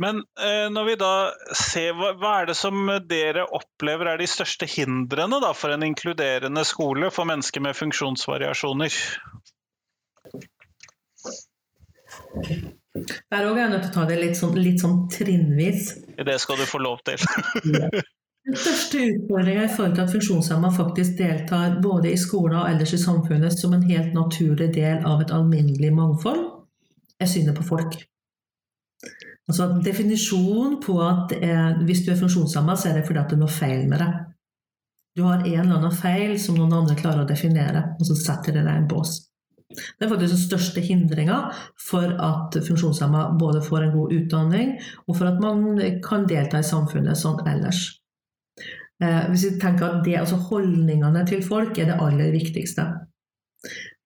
Men 0.00 0.22
eh, 0.40 0.66
når 0.72 0.84
vi 0.88 0.98
da 1.00 1.12
ser, 1.56 1.96
hva, 1.96 2.34
er 2.40 2.50
det 2.50 2.56
som 2.56 2.88
dere 3.08 3.44
opplever 3.44 4.12
er 4.12 4.20
de 4.20 4.28
største 4.30 4.68
hindrene 4.68 5.40
da, 5.42 5.52
for 5.56 5.74
en 5.74 5.84
inkluderende 5.84 6.64
skole 6.68 7.10
for 7.12 7.28
mennesker 7.28 7.64
med 7.64 7.76
funksjonsvariasjoner? 7.76 8.96
Der 13.32 13.46
òg 13.48 13.58
er 13.58 13.64
jeg 13.64 13.72
nødt 13.74 13.84
til 13.86 13.92
å 13.92 13.96
ta 13.98 14.06
det 14.08 14.16
litt 14.20 14.38
sånn, 14.38 14.56
litt 14.58 14.82
sånn 14.82 14.96
trinnvis. 15.12 15.92
Det 16.18 16.38
skal 16.42 16.60
du 16.60 16.66
få 16.68 16.80
lov 16.82 17.02
til. 17.06 17.20
Den 18.50 18.56
største 18.56 19.02
utfordringa 19.04 19.66
i 19.66 19.70
forhold 19.70 19.94
til 19.94 20.04
at 20.06 20.12
funksjonshemma 20.14 20.70
faktisk 20.74 21.18
deltar 21.18 21.76
både 21.84 22.10
i 22.10 22.18
skolen 22.18 22.56
og 22.62 22.70
ellers 22.70 22.94
i 22.96 23.02
samfunnet 23.02 23.54
som 23.54 23.74
en 23.76 23.84
helt 23.84 24.14
naturlig 24.16 24.70
del 24.74 25.04
av 25.06 25.20
et 25.22 25.34
alminnelig 25.36 25.92
mangfold, 25.94 26.40
er 27.20 27.28
synet 27.28 27.58
på 27.58 27.66
folk. 27.68 27.98
Altså 29.50 29.68
Definisjonen 29.84 30.78
på 30.82 30.96
at 31.04 31.34
eh, 31.36 31.80
hvis 31.84 32.04
du 32.06 32.12
er 32.12 32.18
funksjonshemma, 32.18 32.76
så 32.78 32.90
er 32.90 32.98
det 32.98 33.06
fordi 33.06 33.20
at 33.22 33.30
det 33.30 33.36
er 33.36 33.42
noe 33.44 33.52
feil 33.52 33.86
med 33.90 34.02
deg. 34.02 34.18
Du 35.18 35.24
har 35.26 35.42
en 35.42 35.46
eller 35.46 35.76
annen 35.76 35.94
feil 35.94 36.36
som 36.40 36.56
noen 36.56 36.74
andre 36.80 36.96
klarer 36.98 37.24
å 37.24 37.28
definere, 37.28 37.90
og 37.98 38.06
så 38.08 38.16
setter 38.16 38.56
det 38.56 38.62
deg 38.64 38.72
i 38.72 38.82
en 38.82 38.90
bås. 38.90 39.16
Det 39.70 40.04
er 40.04 40.10
faktisk 40.10 40.34
den 40.34 40.42
største 40.42 40.82
hindringa 40.82 41.38
for 41.78 42.16
at 42.26 42.58
funksjonshemma 42.66 43.28
både 43.38 43.62
får 43.62 43.86
en 43.86 43.94
god 43.94 44.14
utdanning, 44.16 44.74
og 45.06 45.16
for 45.16 45.30
at 45.30 45.38
man 45.42 45.78
kan 46.04 46.26
delta 46.30 46.58
i 46.58 46.66
samfunnet 46.66 47.18
sånn 47.18 47.38
ellers. 47.46 47.84
Eh, 49.00 49.30
hvis 49.30 49.46
vi 49.46 49.54
tenker 49.62 49.86
at 49.86 50.02
det, 50.04 50.18
altså 50.20 50.40
Holdningene 50.50 51.22
til 51.28 51.44
folk 51.46 51.78
er 51.78 51.92
det 51.92 52.00
aller 52.02 52.34
viktigste. 52.34 52.90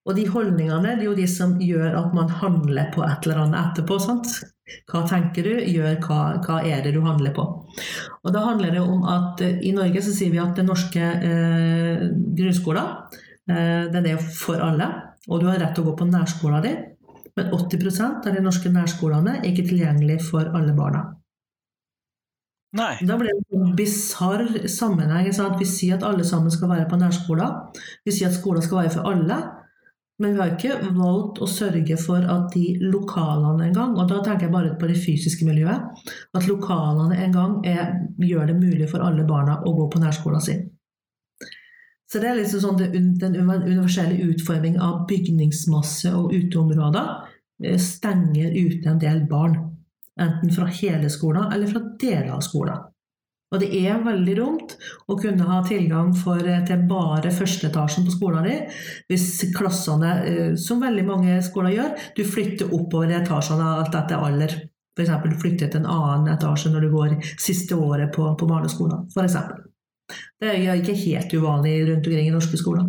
Og 0.04 0.18
de 0.18 0.26
holdningene 0.28 0.82
det 0.84 1.06
er 1.06 1.06
jo 1.08 1.16
de 1.16 1.24
som 1.30 1.56
gjør 1.62 1.96
at 1.96 2.12
man 2.16 2.28
handler 2.42 2.90
på 2.92 3.02
et 3.06 3.24
eller 3.24 3.46
annet 3.46 3.60
etterpå. 3.62 3.98
sant? 4.02 4.28
Hva 4.88 5.02
tenker 5.08 5.44
du, 5.44 5.54
gjør 5.68 5.98
hva, 6.04 6.20
hva 6.44 6.60
er 6.64 6.84
det 6.84 6.94
du 6.94 7.02
handler 7.04 7.34
på. 7.36 7.44
Og 8.24 8.32
da 8.32 8.44
handler 8.46 8.72
det 8.72 8.84
om 8.84 9.04
at 9.08 9.40
eh, 9.44 9.60
I 9.64 9.74
Norge 9.76 10.04
så 10.04 10.12
sier 10.14 10.32
vi 10.32 10.40
at 10.42 10.56
den 10.56 10.68
norske 10.70 11.00
eh, 11.00 12.04
grunnskolen 12.36 13.18
eh, 13.50 13.90
den 13.92 14.08
er 14.12 14.22
for 14.24 14.60
alle, 14.64 14.88
og 15.28 15.40
du 15.40 15.48
har 15.48 15.60
rett 15.60 15.74
til 15.76 15.84
å 15.84 15.90
gå 15.90 15.96
på 16.00 16.08
nærskolen 16.10 16.64
din. 16.64 16.80
Men 17.34 17.50
80% 17.56 18.28
av 18.28 18.36
de 18.36 18.42
norske 18.44 18.70
nærskolene 18.70 19.38
er 19.40 19.48
ikke 19.50 19.66
tilgjengelig 19.66 20.20
for 20.28 20.52
alle 20.54 20.74
barna. 20.76 21.02
Nei. 22.74 22.94
Da 23.06 23.16
blir 23.18 23.30
det 23.30 23.58
en 23.58 23.74
bisarr 23.78 24.46
sammenheng. 24.70 25.30
Sant? 25.34 25.58
Vi 25.60 25.66
sier 25.68 25.98
at 25.98 26.06
alle 26.06 26.26
sammen 26.26 26.50
skal 26.54 26.72
være 26.72 26.88
på 26.90 26.98
nærskolen. 26.98 27.60
Vi 28.06 28.14
sier 28.14 28.30
at 28.30 28.38
skolen 28.38 28.64
skal 28.64 28.82
være 28.82 28.94
for 28.96 29.10
alle. 29.10 29.38
Men 30.22 30.34
vi 30.34 30.40
har 30.40 30.52
ikke 30.54 30.92
valgt 30.94 31.40
å 31.42 31.48
sørge 31.50 31.96
for 31.98 32.22
at 32.30 32.52
de 32.54 32.76
lokalene 32.82 33.66
en 33.66 33.74
gang, 33.74 33.96
og 33.98 34.06
da 34.10 34.20
tenker 34.22 34.46
jeg 34.46 34.54
bare 34.54 34.76
på 34.78 34.86
det 34.86 34.98
fysiske 35.02 35.46
miljøet, 35.46 36.04
at 36.38 36.46
lokalene 36.46 37.18
en 37.18 37.34
gang 37.34 37.56
er, 37.66 37.96
gjør 38.22 38.52
det 38.52 38.60
mulig 38.60 38.86
for 38.92 39.02
alle 39.02 39.26
barna 39.26 39.58
å 39.66 39.72
gå 39.74 39.88
på 39.90 40.02
nærskolen 40.04 40.44
sin. 40.44 40.62
Så 42.14 42.20
det 42.22 42.28
er 42.30 42.36
liksom 42.38 42.60
sånn 42.62 42.76
Den 43.18 43.34
universelle 43.34 44.14
utforming 44.30 44.76
av 44.78 45.00
bygningsmasse 45.10 46.12
og 46.14 46.30
uteområder 46.30 47.08
eh, 47.66 47.78
stenger 47.82 48.54
ute 48.54 48.92
en 48.92 49.00
del 49.02 49.24
barn. 49.26 49.56
Enten 50.14 50.52
fra 50.54 50.68
hele 50.70 51.10
skolen 51.10 51.50
eller 51.50 51.72
fra 51.72 51.82
deler 51.98 52.36
av 52.36 52.44
skolen. 52.46 52.84
Og 53.50 53.58
det 53.64 53.72
er 53.80 53.98
veldig 54.06 54.36
dumt 54.38 54.76
å 55.10 55.18
kunne 55.18 55.48
ha 55.48 55.58
tilgang 55.66 56.14
for, 56.14 56.38
eh, 56.38 56.62
til 56.70 56.86
bare 56.86 57.34
førsteetasjen 57.34 58.06
på 58.06 58.14
skolen 58.14 58.46
din, 58.46 58.70
hvis 59.10 59.26
klassene, 59.58 60.14
eh, 60.30 60.54
som 60.54 60.86
veldig 60.86 61.08
mange 61.10 61.42
skoler 61.42 61.74
gjør, 61.74 62.00
du 62.14 62.22
flytter 62.22 62.70
oppover 62.70 63.18
etasjene 63.18 63.74
alt 63.74 63.94
etter 64.04 64.22
alder. 64.22 64.58
F.eks. 64.94 65.14
du 65.26 65.38
flytter 65.42 65.66
til 65.66 65.82
en 65.82 65.92
annen 65.98 66.36
etasje 66.38 66.70
når 66.70 66.86
du 66.86 66.90
går 66.94 67.20
siste 67.34 67.74
året 67.74 68.14
på, 68.14 68.30
på 68.38 68.46
barneskolen. 68.46 69.10
For 69.10 69.26
eksempel. 69.26 69.73
Det 70.40 70.52
er 70.52 70.76
ikke 70.78 70.98
helt 70.98 71.32
uvanlig 71.34 71.78
rundt 71.88 72.06
omkring 72.06 72.28
i 72.28 72.34
norske 72.34 72.60
skoler. 72.60 72.88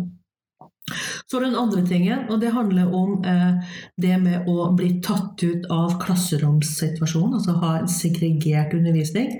Så 1.26 1.40
den 1.42 1.56
andre 1.58 1.82
tingen, 1.86 2.28
og 2.30 2.40
det 2.40 2.52
handler 2.54 2.92
om 2.94 3.24
eh, 3.26 3.72
det 4.02 4.18
med 4.22 4.46
å 4.46 4.68
bli 4.78 5.00
tatt 5.02 5.42
ut 5.42 5.64
av 5.74 5.96
klasseromssituasjonen, 6.02 7.40
altså 7.40 7.56
ha 7.62 7.72
en 7.80 7.90
segregert 7.90 8.76
undervisning. 8.76 9.32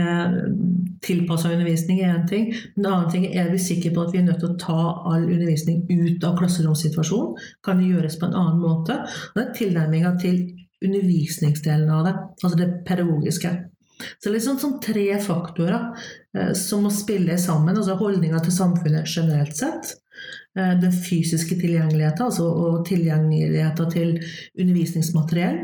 Eh, 0.00 0.38
Tilpassa 1.04 1.52
undervisning 1.52 2.00
er 2.00 2.14
én 2.14 2.24
ting. 2.30 2.48
En 2.78 2.88
annen 2.88 3.10
ting 3.12 3.26
er 3.28 3.50
vi 3.52 3.60
sikre 3.60 3.92
på 3.92 4.06
at 4.06 4.14
vi 4.14 4.22
er 4.22 4.28
nødt 4.30 4.40
til 4.40 4.54
å 4.54 4.60
ta 4.62 4.80
all 5.12 5.28
undervisning 5.28 5.84
ut 5.90 6.24
av 6.24 6.38
klasseromssituasjonen. 6.40 7.36
Kan 7.66 7.82
det 7.82 7.92
gjøres 7.92 8.16
på 8.16 8.30
en 8.30 8.38
annen 8.40 8.64
måte? 8.64 8.96
Og 9.04 9.36
det 9.36 9.44
er 9.44 9.56
tilnærminga 9.60 10.16
til 10.24 10.40
undervisningsdelen 10.84 11.90
av 11.92 12.06
det, 12.06 12.16
altså 12.40 12.56
det 12.56 12.72
pedagogiske. 12.88 13.52
Så 13.98 14.30
er 14.30 14.42
sånn, 14.42 14.78
tre 14.84 15.06
faktorer 15.22 15.88
eh, 16.36 16.52
som 16.56 16.84
må 16.86 16.92
spille 16.94 17.38
sammen. 17.40 17.76
altså 17.76 17.98
Holdninga 17.98 18.42
til 18.44 18.54
samfunnet 18.54 19.10
generelt 19.10 19.56
sett. 19.58 19.96
Eh, 20.58 20.80
den 20.80 20.92
fysiske 20.92 21.58
tilgjengeligheten, 21.60 22.24
altså 22.24 22.46
og 22.48 22.86
tilgjengeligheten 22.88 23.90
til 23.92 24.14
undervisningsmateriell. 24.58 25.58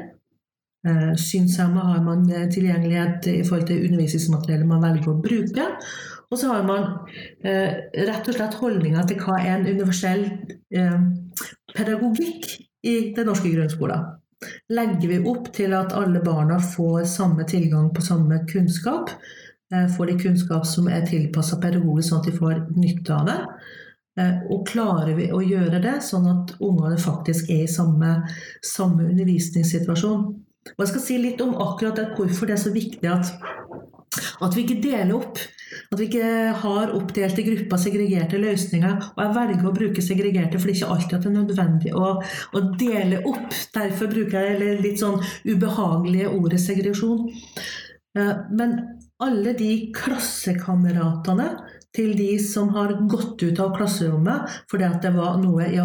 Eh, 0.86 1.14
Synshemma 1.18 1.86
har 1.92 2.02
man 2.04 2.26
eh, 2.30 2.48
tilgjengelighet 2.52 3.26
i 3.32 3.42
forhold 3.46 3.66
til 3.70 3.86
undervisningsmateriellet 3.88 4.70
man 4.70 4.84
velger 4.84 5.14
å 5.14 5.20
bruke. 5.24 5.68
Og 6.30 6.40
så 6.40 6.50
har 6.50 6.64
man 6.66 6.86
rett 7.44 8.28
og 8.28 8.34
slett 8.34 8.56
holdninga 8.58 9.04
til 9.06 9.20
hva 9.22 9.36
er 9.38 9.52
en 9.52 9.66
universell 9.68 10.24
pedagogikk 11.76 12.48
i 12.82 12.94
den 13.14 13.28
norske 13.28 13.52
grunnskolen. 13.52 14.08
Legger 14.74 15.08
vi 15.08 15.18
opp 15.30 15.50
til 15.56 15.74
at 15.76 15.94
alle 15.96 16.22
barna 16.24 16.58
får 16.62 17.04
samme 17.10 17.46
tilgang 17.48 17.90
på 17.94 18.04
samme 18.04 18.42
kunnskap, 18.50 19.10
eh, 19.72 19.88
får 19.96 20.06
de 20.10 20.18
kunnskap 20.26 20.66
som 20.66 20.88
er 20.88 21.06
tilpassa 21.08 21.60
pedagogisk, 21.62 22.10
sånn 22.10 22.22
at 22.22 22.30
de 22.30 22.38
får 22.38 22.62
nytte 22.76 23.14
av 23.14 23.26
det? 23.30 23.40
Eh, 24.20 24.34
og 24.54 24.66
klarer 24.70 25.14
vi 25.18 25.30
å 25.34 25.42
gjøre 25.42 25.80
det 25.82 25.96
sånn 26.06 26.26
at 26.30 26.54
ungene 26.62 26.98
faktisk 27.02 27.50
er 27.50 27.64
i 27.64 27.70
samme, 27.70 28.20
samme 28.62 29.08
undervisningssituasjon? 29.10 30.26
Og 30.72 30.80
jeg 30.80 30.92
skal 30.92 31.04
si 31.04 31.18
litt 31.20 31.42
om 31.44 31.56
akkurat 31.60 31.98
det, 31.98 32.12
hvorfor 32.16 32.48
det 32.48 32.56
er 32.56 32.62
så 32.62 32.72
viktig 32.72 33.10
at, 33.10 33.32
at 34.40 34.54
vi 34.56 34.64
ikke 34.64 34.82
deler 34.84 35.16
opp. 35.18 35.40
At 35.90 36.00
vi 36.00 36.08
ikke 36.08 36.30
har 36.62 36.92
oppdelte 36.96 37.44
grupper, 37.46 37.80
segregerte 37.80 38.40
løsninger. 38.42 38.98
Og 39.14 39.22
jeg 39.22 39.36
velger 39.38 39.68
å 39.68 39.76
bruke 39.76 40.04
segregerte, 40.04 40.60
for 40.60 40.70
det 40.70 40.74
er 40.74 40.80
ikke 40.80 40.96
alltid 40.96 41.16
at 41.18 41.24
det 41.24 41.30
er 41.30 41.38
nødvendig 41.38 41.94
å, 41.94 42.10
å 42.20 42.64
dele 42.80 43.22
opp. 43.30 43.56
Derfor 43.74 44.12
bruker 44.12 44.50
jeg 44.50 44.82
litt 44.84 45.02
sånn 45.02 45.20
ubehagelige 45.48 46.32
ordet 46.34 46.60
segregasjon. 46.62 47.30
Eh, 48.18 48.34
men 48.54 48.76
alle 49.22 49.54
de 49.58 49.70
klassekameratene 49.94 51.48
til 51.94 52.14
de 52.18 52.32
som 52.42 52.72
har 52.74 52.96
gått 53.10 53.42
ut 53.42 53.60
av 53.62 53.74
klasserommet 53.76 54.54
fordi 54.70 54.86
at 54.88 55.00
det 55.04 55.12
var 55.14 55.38
noe 55.38 55.68
i 55.70 55.78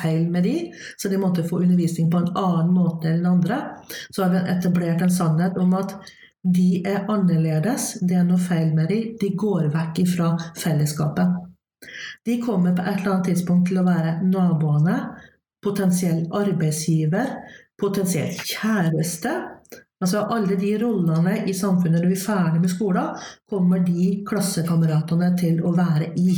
feil 0.00 0.26
med 0.30 0.46
de, 0.46 0.56
så 0.98 1.08
de 1.08 1.20
måtte 1.22 1.46
få 1.46 1.62
undervisning 1.62 2.10
på 2.10 2.22
en 2.22 2.32
annen 2.34 2.72
måte 2.74 3.12
enn 3.12 3.26
andre. 3.26 3.60
Så 4.10 4.24
har 4.24 4.34
vi 4.34 4.42
etablert 4.56 5.02
en 5.02 5.14
sannhet 5.14 5.58
om 5.62 5.74
at 5.78 5.94
de 6.54 6.82
er 6.86 7.08
annerledes, 7.10 7.96
det 8.06 8.18
er 8.20 8.26
noe 8.26 8.38
feil 8.40 8.72
med 8.76 8.90
de, 8.92 9.00
de 9.20 9.32
går 9.38 9.70
vekk 9.74 10.02
fra 10.12 10.32
fellesskapet. 10.58 11.42
De 12.26 12.38
kommer 12.42 12.74
på 12.74 12.84
et 12.84 13.00
eller 13.00 13.16
annet 13.16 13.32
tidspunkt 13.32 13.68
til 13.70 13.80
å 13.80 13.86
være 13.86 14.18
naboene, 14.26 14.96
potensiell 15.62 16.24
arbeidsgiver, 16.34 17.34
potensiell 17.80 18.34
kjæreste, 18.38 19.34
Altså 20.04 20.26
Alle 20.28 20.58
de 20.60 20.74
rollene 20.76 21.38
i 21.48 21.54
samfunnet 21.56 22.02
når 22.02 22.10
vi 22.10 22.18
er 22.18 22.24
ferdig 22.26 22.60
med 22.60 22.72
skolen, 22.72 23.14
kommer 23.48 23.80
de 23.84 24.10
klassekameratene 24.28 25.30
til 25.40 25.62
å 25.64 25.72
være 25.76 26.10
i. 26.20 26.34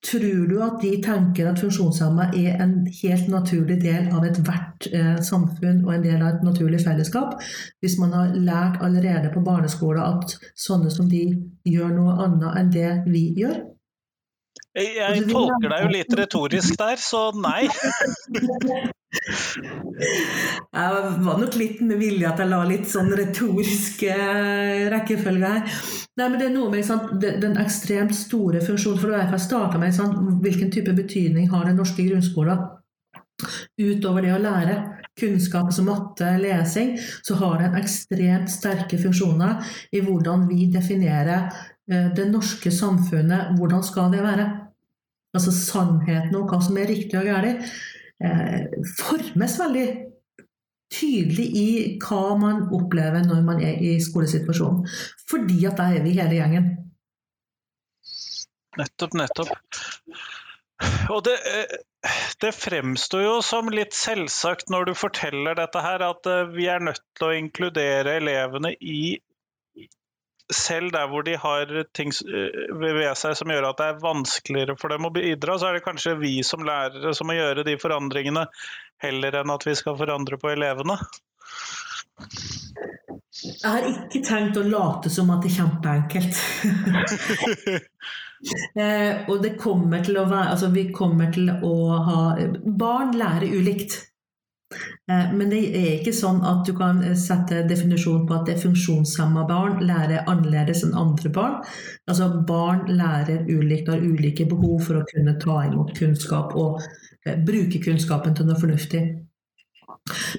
Tror 0.00 0.46
du 0.48 0.54
at 0.64 0.78
de 0.80 0.94
tenker 1.04 1.50
at 1.50 1.60
funksjonshemma 1.60 2.30
er 2.32 2.62
en 2.64 2.86
helt 3.02 3.26
naturlig 3.28 3.76
del 3.82 4.08
av 4.16 4.24
ethvert 4.24 4.86
eh, 4.96 5.18
samfunn 5.20 5.82
og 5.84 5.92
en 5.92 6.06
del 6.06 6.22
av 6.22 6.38
et 6.38 6.46
naturlig 6.46 6.80
fellesskap, 6.86 7.36
hvis 7.84 7.98
man 8.00 8.14
har 8.16 8.32
lært 8.32 8.80
allerede 8.80 9.28
på 9.34 9.44
barneskolen 9.44 10.00
at 10.00 10.38
sånne 10.56 10.92
som 10.94 11.10
de 11.10 11.26
gjør 11.68 11.92
noe 11.98 12.16
annet 12.24 12.56
enn 12.62 12.72
det 12.78 12.94
vi 13.12 13.26
gjør? 13.42 13.60
Jeg, 14.78 14.94
jeg 14.96 15.26
tolker 15.32 15.72
deg 15.72 15.82
jo 15.82 15.90
litt 15.96 16.16
retorisk 16.20 16.78
der, 16.78 17.00
så 17.02 17.30
nei. 17.34 17.66
Jeg 19.10 20.90
var 21.26 21.38
nok 21.40 21.56
litt 21.58 21.80
med 21.82 21.98
vilje 21.98 22.28
at 22.28 22.38
jeg 22.38 22.46
la 22.46 22.60
litt 22.68 22.86
sånn 22.86 23.10
retorisk 23.18 24.04
eh, 24.06 24.86
rekkefølge 24.92 25.50
her. 25.50 25.80
Nei, 26.20 26.28
men 26.28 26.36
det 26.38 26.46
er 26.46 26.54
noe 26.54 26.70
med 26.70 26.86
sant, 26.86 27.16
den 27.18 27.58
ekstremt 27.58 28.14
store 28.14 28.62
funksjonen. 28.62 29.00
For 29.02 29.16
jeg 29.16 29.42
starta 29.42 29.82
med 29.82 29.96
sant, 29.96 30.14
hvilken 30.44 30.70
type 30.70 30.94
betydning 30.94 31.50
har 31.50 31.66
den 31.66 31.80
norske 31.80 32.06
grunnskolen? 32.06 32.62
Utover 33.80 34.22
det 34.22 34.34
å 34.36 34.40
lære 34.40 34.78
kunnskap 35.20 35.72
som 35.74 35.88
matte, 35.90 36.30
lesing, 36.40 36.94
så 37.26 37.34
har 37.40 37.58
den 37.60 37.76
ekstremt 37.80 38.52
sterke 38.52 38.98
funksjoner 39.00 39.58
i 39.96 40.02
hvordan 40.04 40.46
vi 40.48 40.70
definerer 40.72 41.50
eh, 41.90 42.08
det 42.16 42.30
norske 42.30 42.70
samfunnet. 42.72 43.56
Hvordan 43.58 43.84
skal 43.84 44.12
det 44.14 44.22
være? 44.24 44.50
Altså 45.36 45.54
sannheten 45.54 46.34
om 46.36 46.48
hva 46.50 46.58
som 46.64 46.78
er 46.80 46.90
riktig 46.90 47.18
og 47.20 47.28
galt 47.28 47.70
Eh, 48.20 48.64
formes 48.98 49.54
veldig 49.56 49.86
tydelig 50.92 51.46
i 51.56 51.68
hva 52.02 52.34
man 52.36 52.66
opplever 52.76 53.24
når 53.24 53.44
man 53.46 53.62
er 53.64 53.78
i 53.80 53.94
skolesituasjonen. 54.04 54.82
Fordi 55.30 55.62
at 55.70 55.78
der 55.80 55.96
er 55.96 56.04
vi 56.04 56.16
hele 56.18 56.36
gjengen. 56.36 56.66
Nettopp, 58.76 59.16
nettopp. 59.16 59.54
Og 61.12 61.24
det, 61.24 61.38
eh, 61.48 62.12
det, 62.44 62.52
fremstår 62.56 63.24
jo 63.24 63.32
som 63.44 63.72
litt 63.72 63.96
selvsagt 63.96 64.70
når 64.72 64.90
du 64.90 64.94
forteller 64.96 65.56
dette 65.56 65.82
her, 65.84 66.04
at 66.04 66.28
eh, 66.28 66.52
vi 66.52 66.68
er 66.72 66.84
nødt 66.84 67.02
til 67.16 67.28
å 67.28 67.34
inkludere 67.36 68.18
elevene 68.20 68.74
i 68.80 69.16
selv 70.54 70.92
der 70.94 71.08
hvor 71.10 71.24
de 71.26 71.36
har 71.38 71.72
ting 71.96 72.12
eh, 72.26 72.74
ved 72.80 73.02
seg 73.18 73.36
som 73.38 73.52
gjør 73.52 73.70
at 73.70 73.80
det 73.80 73.88
er 73.88 74.02
vanskeligere 74.02 74.76
for 74.80 74.92
dem 74.92 75.08
å 75.08 75.12
bidra, 75.14 75.58
så 75.58 75.70
er 75.70 75.78
det 75.78 75.86
kanskje 75.86 76.18
vi 76.20 76.34
som 76.46 76.64
lærere 76.66 77.14
som 77.16 77.30
må 77.30 77.38
gjøre 77.38 77.66
de 77.66 77.76
forandringene, 77.80 78.46
heller 79.02 79.40
enn 79.40 79.54
at 79.54 79.66
vi 79.66 79.76
skal 79.78 79.98
forandre 80.00 80.40
på 80.40 80.52
elevene. 80.52 80.98
Jeg 83.40 83.64
har 83.64 83.86
ikke 83.88 84.20
tenkt 84.26 84.58
å 84.60 84.66
late 84.66 85.10
som 85.12 85.30
at 85.32 85.44
det 85.44 85.52
er 85.52 85.56
kjempeenkelt. 85.60 86.40
eh, 88.82 89.22
og 89.30 89.40
det 89.44 89.54
kommer 89.60 90.04
til 90.04 90.18
å 90.20 90.26
være 90.28 90.52
Altså, 90.52 90.68
vi 90.74 90.90
kommer 90.92 91.32
til 91.32 91.48
å 91.48 91.74
ha 92.08 92.20
Barn 92.64 93.14
lærer 93.16 93.48
ulikt. 93.48 94.09
Eh, 95.10 95.32
men 95.34 95.50
det 95.50 95.60
er 95.74 95.88
ikke 95.96 96.14
sånn 96.14 96.40
at 96.46 96.62
du 96.68 96.72
kan 96.78 97.02
sette 97.18 97.64
definisjon 97.70 98.26
på 98.28 98.36
at 98.36 98.46
det 98.50 98.58
funksjonshemma 98.62 99.46
barn 99.48 99.80
lærer 99.86 100.28
annerledes 100.30 100.84
enn 100.86 100.94
andre 100.98 101.32
barn. 101.34 101.56
Altså 102.10 102.30
Barn 102.46 102.86
lærer 102.90 103.48
ulikt, 103.50 103.90
har 103.90 104.04
ulike 104.04 104.46
behov 104.50 104.84
for 104.86 105.00
å 105.00 105.06
kunne 105.10 105.38
ta 105.42 105.64
imot 105.66 105.96
kunnskap 105.98 106.54
og 106.58 106.78
eh, 107.26 107.40
bruke 107.46 107.82
kunnskapen 107.82 108.36
til 108.36 108.48
noe 108.50 108.60
fornuftig. 108.60 109.02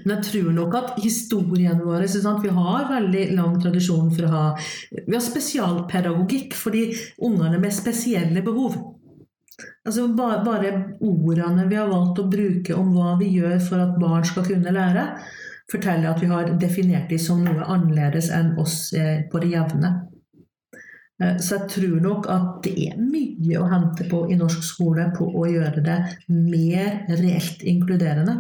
Men 0.04 0.18
jeg 0.18 0.24
tror 0.26 0.54
nok 0.56 0.74
at 0.76 0.96
historien 1.04 1.84
vår 1.86 2.08
Vi 2.42 2.54
har 2.56 2.88
veldig 2.90 3.26
lang 3.38 3.60
tradisjon 3.62 4.10
for 4.12 4.26
å 4.26 4.32
ha 4.32 4.46
Vi 4.58 5.14
har 5.14 5.22
spesialpedagogikk 5.24 6.56
for 6.58 6.72
de 6.72 6.96
ungene 7.22 7.60
med 7.60 7.74
spesielle 7.74 8.42
behov. 8.42 8.80
Altså 9.82 10.06
bare, 10.14 10.44
bare, 10.46 10.72
ordene 11.02 11.66
vi 11.70 11.78
har 11.80 11.90
valgt 11.90 12.20
å 12.22 12.28
bruke 12.30 12.76
om 12.78 12.92
hva 12.94 13.16
vi 13.18 13.32
gjør 13.34 13.58
for 13.66 13.82
at 13.82 13.96
barn 14.02 14.26
skal 14.30 14.46
kunne 14.46 14.74
lære, 14.76 15.08
forteller 15.72 16.12
at 16.12 16.22
vi 16.22 16.30
har 16.30 16.52
definert 16.62 17.10
dem 17.10 17.22
som 17.22 17.42
noe 17.42 17.66
annerledes 17.66 18.30
enn 18.36 18.54
oss 18.62 18.92
eh, 18.94 19.24
på 19.32 19.42
det 19.42 19.56
jevne. 19.56 19.92
Eh, 21.22 21.40
så 21.42 21.58
jeg 21.58 21.72
tror 21.74 21.98
nok 22.04 22.30
at 22.30 22.62
det 22.68 22.76
er 22.86 23.02
mye 23.02 23.58
å 23.58 23.70
hente 23.72 24.06
på 24.12 24.28
i 24.30 24.38
norsk 24.38 24.62
skole 24.68 25.08
på 25.18 25.32
å 25.34 25.48
gjøre 25.50 25.82
det 25.86 26.00
mer 26.30 27.02
reelt 27.18 27.66
inkluderende. 27.66 28.38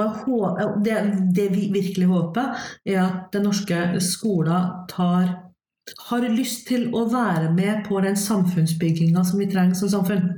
Og 0.00 0.80
det, 0.86 0.96
det 1.36 1.48
vi 1.52 1.66
virkelig 1.74 2.08
håper, 2.08 2.56
er 2.88 3.02
at 3.02 3.32
den 3.34 3.44
norske 3.50 4.00
skolen 4.00 4.86
tar 4.88 5.49
har 5.98 6.28
lyst 6.28 6.66
til 6.68 6.88
å 6.96 7.06
være 7.10 7.50
med 7.54 7.84
på 7.88 8.00
den 8.04 8.16
samfunnsbygginga 8.18 9.24
som 9.26 9.40
vi 9.40 9.48
trenger 9.50 9.78
som 9.78 9.90
samfunn. 9.92 10.28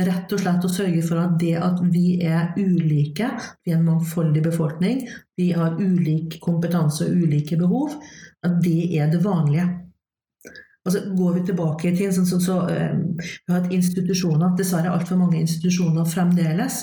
Rett 0.00 0.32
og 0.32 0.40
slett 0.40 0.64
å 0.64 0.70
sørge 0.72 1.02
for 1.04 1.20
at 1.20 1.36
det 1.40 1.54
at 1.60 1.80
vi 1.92 2.16
er 2.24 2.54
ulike, 2.56 3.28
vi 3.64 3.74
er 3.74 3.78
en 3.78 3.88
mangfoldig 3.90 4.42
befolkning, 4.46 5.02
vi 5.36 5.50
har 5.52 5.76
ulik 5.76 6.38
kompetanse 6.40 7.04
og 7.04 7.24
ulike 7.26 7.58
behov, 7.60 7.98
at 8.42 8.56
det 8.64 8.94
er 8.96 9.12
det 9.12 9.20
vanlige. 9.24 9.68
Altså, 10.82 11.04
går 11.14 11.34
vi 11.36 11.46
tilbake 11.46 11.90
i 11.90 11.96
tid, 11.96 12.14
så, 12.16 12.40
så, 12.42 12.56
uh, 12.66 12.96
Vi 13.20 13.52
har 13.52 13.60
hatt 13.60 13.72
institusjoner, 13.72 14.56
dessverre 14.58 14.90
altfor 14.90 15.20
mange 15.20 15.38
institusjoner 15.38 16.08
fremdeles. 16.10 16.82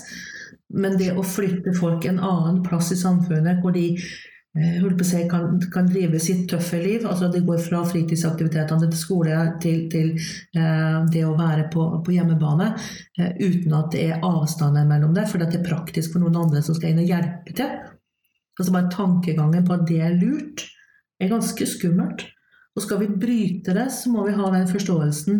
Men 0.69 0.95
det 1.01 1.15
å 1.17 1.25
flytte 1.25 1.73
folk 1.75 2.05
en 2.05 2.21
annen 2.21 2.61
plass 2.63 2.93
i 2.93 2.99
samfunnet 3.01 3.59
hvor 3.63 3.73
de 3.75 3.95
Eh, 3.97 4.38
si, 5.05 5.21
kan, 5.29 5.59
kan, 5.73 5.87
drive 5.87 6.19
sitt 6.19 6.49
tøffe 6.49 6.79
liv. 6.81 7.05
altså 7.07 7.27
Det 7.31 7.43
går 7.45 7.57
fra 7.63 7.83
fritidsaktivitetene 7.85 8.89
til 8.89 8.99
skole 8.99 9.37
til, 9.61 9.85
til 9.91 10.09
eh, 10.15 10.97
det 11.11 11.23
å 11.25 11.37
være 11.37 11.69
på, 11.73 11.85
på 12.05 12.15
hjemmebane 12.15 12.73
eh, 13.19 13.31
uten 13.39 13.73
at 13.73 13.91
det 13.91 14.03
er 14.07 14.25
avstander 14.25 14.87
mellom 14.89 15.13
det, 15.13 15.27
for 15.29 15.39
det 15.39 15.53
er 15.55 15.65
praktisk 15.65 16.13
for 16.13 16.23
noen 16.23 16.41
andre 16.43 16.63
som 16.65 16.77
skal 16.77 16.93
inn 16.93 17.03
og 17.03 17.11
hjelpe 17.13 17.55
til. 17.55 17.77
Altså 18.59 18.75
bare 18.75 18.91
Tankegangen 18.91 19.65
på 19.65 19.77
at 19.77 19.87
det 19.87 20.01
er 20.03 20.19
lurt, 20.19 20.65
er 21.19 21.31
ganske 21.31 21.67
skummelt. 21.67 22.25
Og 22.75 22.83
skal 22.83 23.01
vi 23.01 23.11
bryte 23.11 23.73
det, 23.75 23.87
så 23.91 24.11
må 24.11 24.25
vi 24.27 24.35
ha 24.37 24.51
den 24.53 24.67
forståelsen 24.69 25.39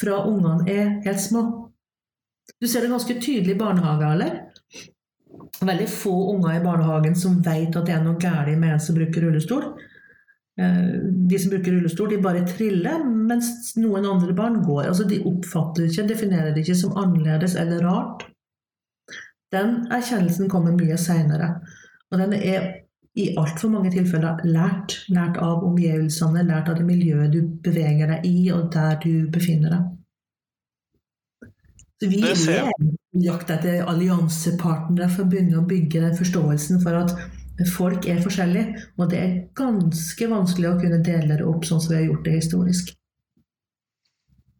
fra 0.00 0.22
ungene 0.26 0.66
er 0.70 0.94
helt 1.04 1.20
små. 1.20 1.42
Du 2.60 2.66
ser 2.68 2.84
det 2.84 2.92
ganske 2.92 3.16
tydelig 3.22 3.54
i 3.54 3.58
barnehagealder 3.60 4.38
veldig 5.68 5.86
få 5.92 6.14
unger 6.34 6.56
i 6.56 6.64
barnehagen 6.64 7.16
som 7.18 7.40
vet 7.44 7.76
at 7.76 7.86
det 7.86 7.94
er 7.94 8.04
noe 8.04 8.20
galt 8.20 8.52
med 8.58 8.74
en 8.74 8.82
som 8.82 8.96
bruker 8.96 9.26
rullestol. 9.26 9.66
Eh, 10.60 10.92
de 11.30 11.38
som 11.38 11.52
bruker 11.52 11.74
rullestol, 11.76 12.10
de 12.10 12.20
bare 12.22 12.46
triller, 12.48 13.04
mens 13.04 13.74
noen 13.76 14.08
andre 14.08 14.34
barn 14.36 14.60
går. 14.64 14.86
Altså, 14.88 15.06
de 15.08 15.22
oppfatter 15.28 15.84
det 15.84 15.92
ikke, 15.92 16.08
definerer 16.14 16.54
det 16.54 16.64
ikke 16.64 16.78
som 16.82 16.96
annerledes 17.00 17.56
eller 17.60 17.84
rart. 17.84 18.26
Den 19.52 19.82
erkjennelsen 19.90 20.48
kommer 20.48 20.76
mye 20.76 20.98
seinere. 21.00 21.54
Og 22.10 22.22
den 22.22 22.34
er 22.38 22.68
i 23.18 23.32
altfor 23.38 23.72
mange 23.72 23.90
tilfeller 23.92 24.42
lært. 24.46 25.00
Lært 25.10 25.38
av 25.42 25.64
omgivelsene, 25.66 26.44
lært 26.46 26.70
av 26.70 26.78
det 26.78 26.86
miljøet 26.86 27.32
du 27.34 27.40
beveger 27.64 28.14
deg 28.14 28.26
i, 28.28 28.36
og 28.54 28.70
der 28.74 28.96
du 29.02 29.26
befinner 29.32 29.76
deg. 29.76 29.88
Så 32.00 32.08
vi 32.08 32.22
er 32.24 32.99
jakt 33.18 33.50
etter 33.50 33.82
alliansepartnere 33.90 35.10
for 35.10 35.24
å 35.24 35.30
begynne 35.30 35.58
å 35.58 35.66
bygge 35.66 36.02
den 36.04 36.16
forståelsen 36.18 36.82
for 36.84 36.98
at 37.00 37.14
folk 37.74 38.06
er 38.08 38.22
forskjellige, 38.24 38.86
og 38.96 39.10
det 39.10 39.20
er 39.20 39.36
ganske 39.58 40.28
vanskelig 40.30 40.70
å 40.70 40.78
kunne 40.80 41.02
dele 41.04 41.36
det 41.36 41.46
opp 41.46 41.66
sånn 41.68 41.82
som 41.82 41.92
vi 41.92 42.00
har 42.00 42.08
gjort 42.08 42.24
det 42.24 42.36
historisk. 42.38 42.92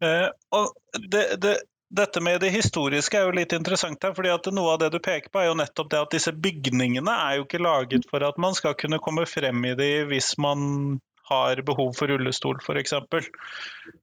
Eh, 0.04 0.28
og 0.56 0.72
det, 1.12 1.24
det, 1.40 1.54
dette 1.90 2.20
med 2.24 2.40
det 2.40 2.52
historiske 2.54 3.18
er 3.18 3.28
jo 3.28 3.36
litt 3.36 3.54
interessant 3.56 4.02
her, 4.04 4.12
fordi 4.16 4.32
at 4.32 4.48
noe 4.54 4.74
av 4.74 4.82
det 4.82 4.90
du 4.94 5.00
peker 5.02 5.32
på 5.32 5.42
er 5.42 5.48
jo 5.50 5.58
nettopp 5.60 5.92
det 5.92 6.02
at 6.04 6.16
disse 6.16 6.32
bygningene 6.32 7.14
er 7.14 7.38
jo 7.38 7.46
ikke 7.46 7.62
laget 7.62 8.08
for 8.10 8.24
at 8.26 8.40
man 8.40 8.56
skal 8.58 8.76
kunne 8.78 9.00
komme 9.02 9.24
frem 9.28 9.64
i 9.68 9.76
de 9.78 9.90
hvis 10.10 10.34
man 10.42 11.00
har 11.30 11.62
behov 11.62 11.94
for 11.94 12.10
rullestol, 12.10 12.58
f.eks. 12.58 12.94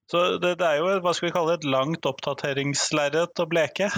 Så 0.07 0.23
det, 0.39 0.53
det, 0.61 0.67
er 0.67 0.79
jo 0.79 0.91
hva 1.03 1.13
skal 1.13 1.27
vi 1.27 1.35
kalle 1.35 1.57
et 1.57 1.67
langt 1.67 2.07
oppdateringslerret 2.07 3.43
å 3.43 3.47
bleke. 3.51 3.89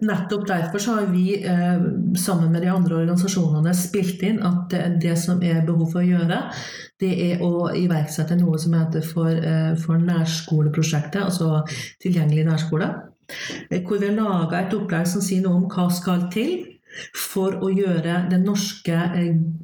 Nettopp 0.00 0.46
derfor 0.48 0.80
har 0.86 1.06
vi 1.12 1.34
eh, 1.44 1.82
sammen 2.16 2.52
med 2.52 2.62
de 2.62 2.70
andre 2.72 3.02
organisasjonene 3.02 3.74
spilt 3.76 4.22
inn 4.24 4.40
at 4.46 4.72
det, 5.02 5.12
som 5.20 5.42
er 5.44 5.60
behov 5.66 5.92
for 5.92 6.00
å 6.00 6.06
gjøre, 6.06 6.38
det 7.00 7.10
er 7.26 7.44
å 7.44 7.68
iverksette 7.76 8.38
noe 8.40 8.58
som 8.60 8.76
heter 8.78 9.04
for, 9.04 9.28
eh, 9.28 9.74
for 9.80 10.00
nærskoleprosjektet, 10.00 11.20
altså 11.20 11.62
tilgjengelig 12.00 12.46
nærskole. 12.48 12.90
Eh, 13.70 13.82
hvor 13.84 14.00
vi 14.00 14.08
har 14.08 14.16
laga 14.16 14.64
et 14.64 14.74
opplegg 14.76 15.06
som 15.08 15.24
sier 15.24 15.44
noe 15.44 15.60
om 15.60 15.68
hva 15.68 15.90
skal 15.92 16.28
til 16.32 16.66
for 17.14 17.60
å 17.62 17.68
gjøre 17.70 18.24
den 18.32 18.42
norske 18.48 18.96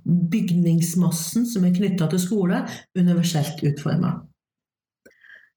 bygningsmassen 0.05 1.49
som 1.49 1.64
er 1.66 1.75
knytta 1.75 2.07
til 2.12 2.22
skole, 2.22 2.62
universelt 2.96 3.64
utforma. 3.66 4.18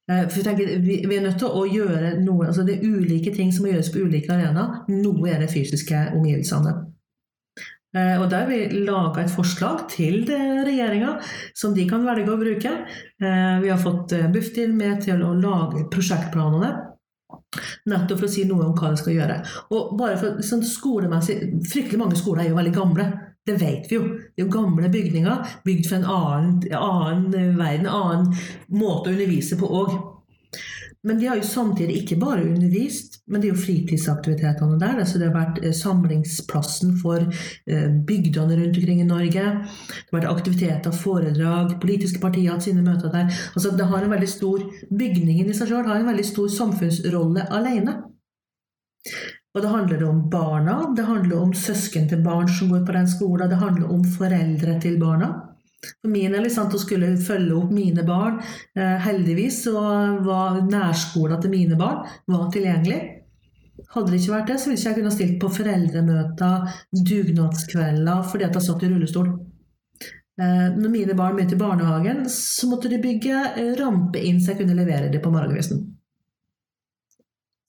Eh, 0.10 0.26
for 0.26 0.40
jeg 0.40 0.48
tenker, 0.48 0.72
vi, 0.82 1.02
er 1.06 1.26
nødt 1.26 1.38
til 1.42 1.54
å 1.54 1.66
gjøre 1.70 2.16
noe, 2.24 2.50
altså 2.50 2.66
Det 2.66 2.78
er 2.78 2.88
ulike 2.88 3.34
ting 3.36 3.52
som 3.54 3.66
må 3.66 3.74
gjøres 3.74 3.92
på 3.94 4.02
ulike 4.02 4.34
arenaer. 4.34 4.84
Noe 4.90 5.30
er 5.30 5.44
de 5.44 5.50
fysiske 5.52 6.08
omgivelsene. 6.18 6.76
Eh, 7.98 8.16
og 8.22 8.28
Der 8.30 8.44
har 8.44 8.50
vi 8.50 8.82
laga 8.86 9.24
et 9.24 9.34
forslag 9.34 9.88
til 9.94 10.24
regjeringa 10.26 11.18
som 11.58 11.74
de 11.78 11.88
kan 11.90 12.06
velge 12.06 12.34
å 12.34 12.42
bruke. 12.42 12.76
Vi 13.20 13.70
har 13.70 13.82
fått 13.82 14.14
Bufdir 14.34 14.74
med 14.74 15.02
til 15.06 15.24
å 15.26 15.34
lage 15.38 15.88
prosjektplanene 15.94 16.76
Nettopp 17.90 18.20
for 18.20 18.28
å 18.28 18.32
si 18.32 18.44
noe 18.50 18.68
om 18.68 18.76
hva 18.78 18.92
de 18.94 19.00
skal 19.02 19.16
gjøre. 19.16 19.40
Og 19.74 19.96
bare 19.98 20.18
for 20.22 20.42
sånn 20.46 20.62
skolemessig, 20.66 21.38
Fryktelig 21.70 22.00
mange 22.02 22.18
skoler 22.20 22.46
er 22.46 22.52
jo 22.52 22.58
veldig 22.60 22.74
gamle. 22.76 23.06
Det 23.48 23.56
vet 23.58 23.90
vi 23.90 23.98
jo. 23.98 24.06
Det 24.36 24.44
er 24.44 24.46
jo 24.46 24.54
gamle 24.54 24.92
bygninger 24.94 25.58
bygd 25.66 25.90
for 25.90 25.98
en 25.98 26.10
annen, 26.14 26.56
annen 26.76 27.58
verden, 27.58 27.88
en 27.88 27.94
annen 27.94 28.32
måte 28.70 29.10
å 29.10 29.16
undervise 29.16 29.58
på 29.60 29.70
òg. 29.82 29.98
Men 31.08 31.20
de 31.20 31.30
har 31.30 31.38
jo 31.40 31.46
samtidig 31.48 32.02
ikke 32.02 32.18
bare 32.20 32.44
undervist, 32.44 33.22
men 33.32 33.40
det 33.40 33.48
er 33.48 33.54
jo 33.54 33.62
fritidsaktivitetene 33.62 34.80
der. 34.82 34.98
Altså 35.00 35.20
det 35.20 35.30
har 35.30 35.38
vært 35.38 35.62
eh, 35.64 35.76
samlingsplassen 35.76 36.98
for 37.00 37.24
eh, 37.24 37.88
bygdene 38.10 38.58
rundt 38.60 38.80
omkring 38.82 39.00
i 39.00 39.08
Norge. 39.08 39.46
Det 39.54 40.10
har 40.12 40.18
vært 40.18 40.32
aktiviteter, 40.34 40.92
foredrag, 40.92 41.78
politiske 41.80 42.20
partier 42.20 42.52
hatt 42.52 42.68
sine 42.68 42.84
møter 42.84 43.14
der. 43.16 43.32
Altså 43.54 43.72
det 43.80 43.88
har 43.88 44.04
en 44.04 44.16
veldig 44.18 44.32
stor, 44.32 44.68
Bygningen 45.00 45.48
i 45.48 45.56
seg 45.56 45.70
selv 45.70 45.88
har 45.88 46.02
en 46.02 46.10
veldig 46.10 46.26
stor 46.28 46.52
samfunnsrolle 46.52 47.48
alene. 47.56 47.96
Og 49.56 49.64
det 49.64 49.70
handler 49.74 50.04
om 50.06 50.24
barna, 50.30 50.76
det 50.96 51.08
handler 51.08 51.40
om 51.42 51.54
søsken 51.58 52.10
til 52.10 52.22
barn 52.26 52.50
som 52.54 52.70
går 52.70 52.84
på 52.86 52.94
den 52.94 53.08
skolen, 53.10 53.50
det 53.50 53.62
handler 53.62 53.94
om 53.94 54.04
foreldre 54.18 54.76
til 54.84 55.00
barna. 55.02 55.32
For 55.80 56.12
min 56.12 56.36
del 56.36 56.50
sant, 56.52 56.76
å 56.76 56.82
skulle 56.82 57.14
følge 57.24 57.56
opp 57.56 57.72
mine 57.74 58.04
barn. 58.08 58.42
Eh, 58.76 58.98
heldigvis 59.06 59.64
så 59.66 59.80
var 60.26 60.60
nærskolen 60.68 61.42
til 61.42 61.54
mine 61.54 61.80
barn 61.80 62.04
var 62.30 62.50
tilgjengelig. 62.54 63.00
Hadde 63.90 64.12
det 64.12 64.20
ikke 64.20 64.36
vært 64.36 64.52
det, 64.52 64.58
så 64.60 64.70
ville 64.70 64.80
ikke 64.80 64.90
jeg 64.90 64.98
kunne 65.00 65.14
stilt 65.16 65.38
på 65.42 65.52
foreldremøter, 65.56 66.82
dugnadskvelder, 67.10 68.26
fordi 68.30 68.46
at 68.46 68.60
jeg 68.60 68.68
satt 68.68 68.84
i 68.86 68.92
rullestol. 68.92 69.32
Eh, 70.40 70.68
når 70.76 70.92
mine 70.94 71.16
barn 71.18 71.40
begynte 71.40 71.58
i 71.58 71.64
barnehagen, 71.64 72.26
så 72.32 72.70
måtte 72.70 72.92
de 72.92 73.00
bygge 73.02 73.74
rampe 73.80 74.22
inn 74.22 74.44
så 74.44 74.54
jeg 74.54 74.62
kunne 74.62 74.78
levere 74.78 75.10
dem 75.12 75.24
på 75.24 75.32
morgenkvisten. 75.34 75.88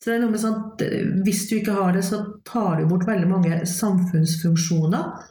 Så 0.00 0.10
det 0.10 0.16
er 0.16 0.22
noe 0.22 0.32
med 0.32 0.40
sånn 0.40 0.60
eh, 0.84 1.08
Hvis 1.26 1.42
du 1.50 1.58
ikke 1.58 1.76
har 1.76 1.92
det, 1.96 2.04
så 2.08 2.22
tar 2.48 2.80
du 2.80 2.86
bort 2.88 3.08
veldig 3.08 3.28
mange 3.28 3.64
samfunnsfunksjoner 3.68 5.26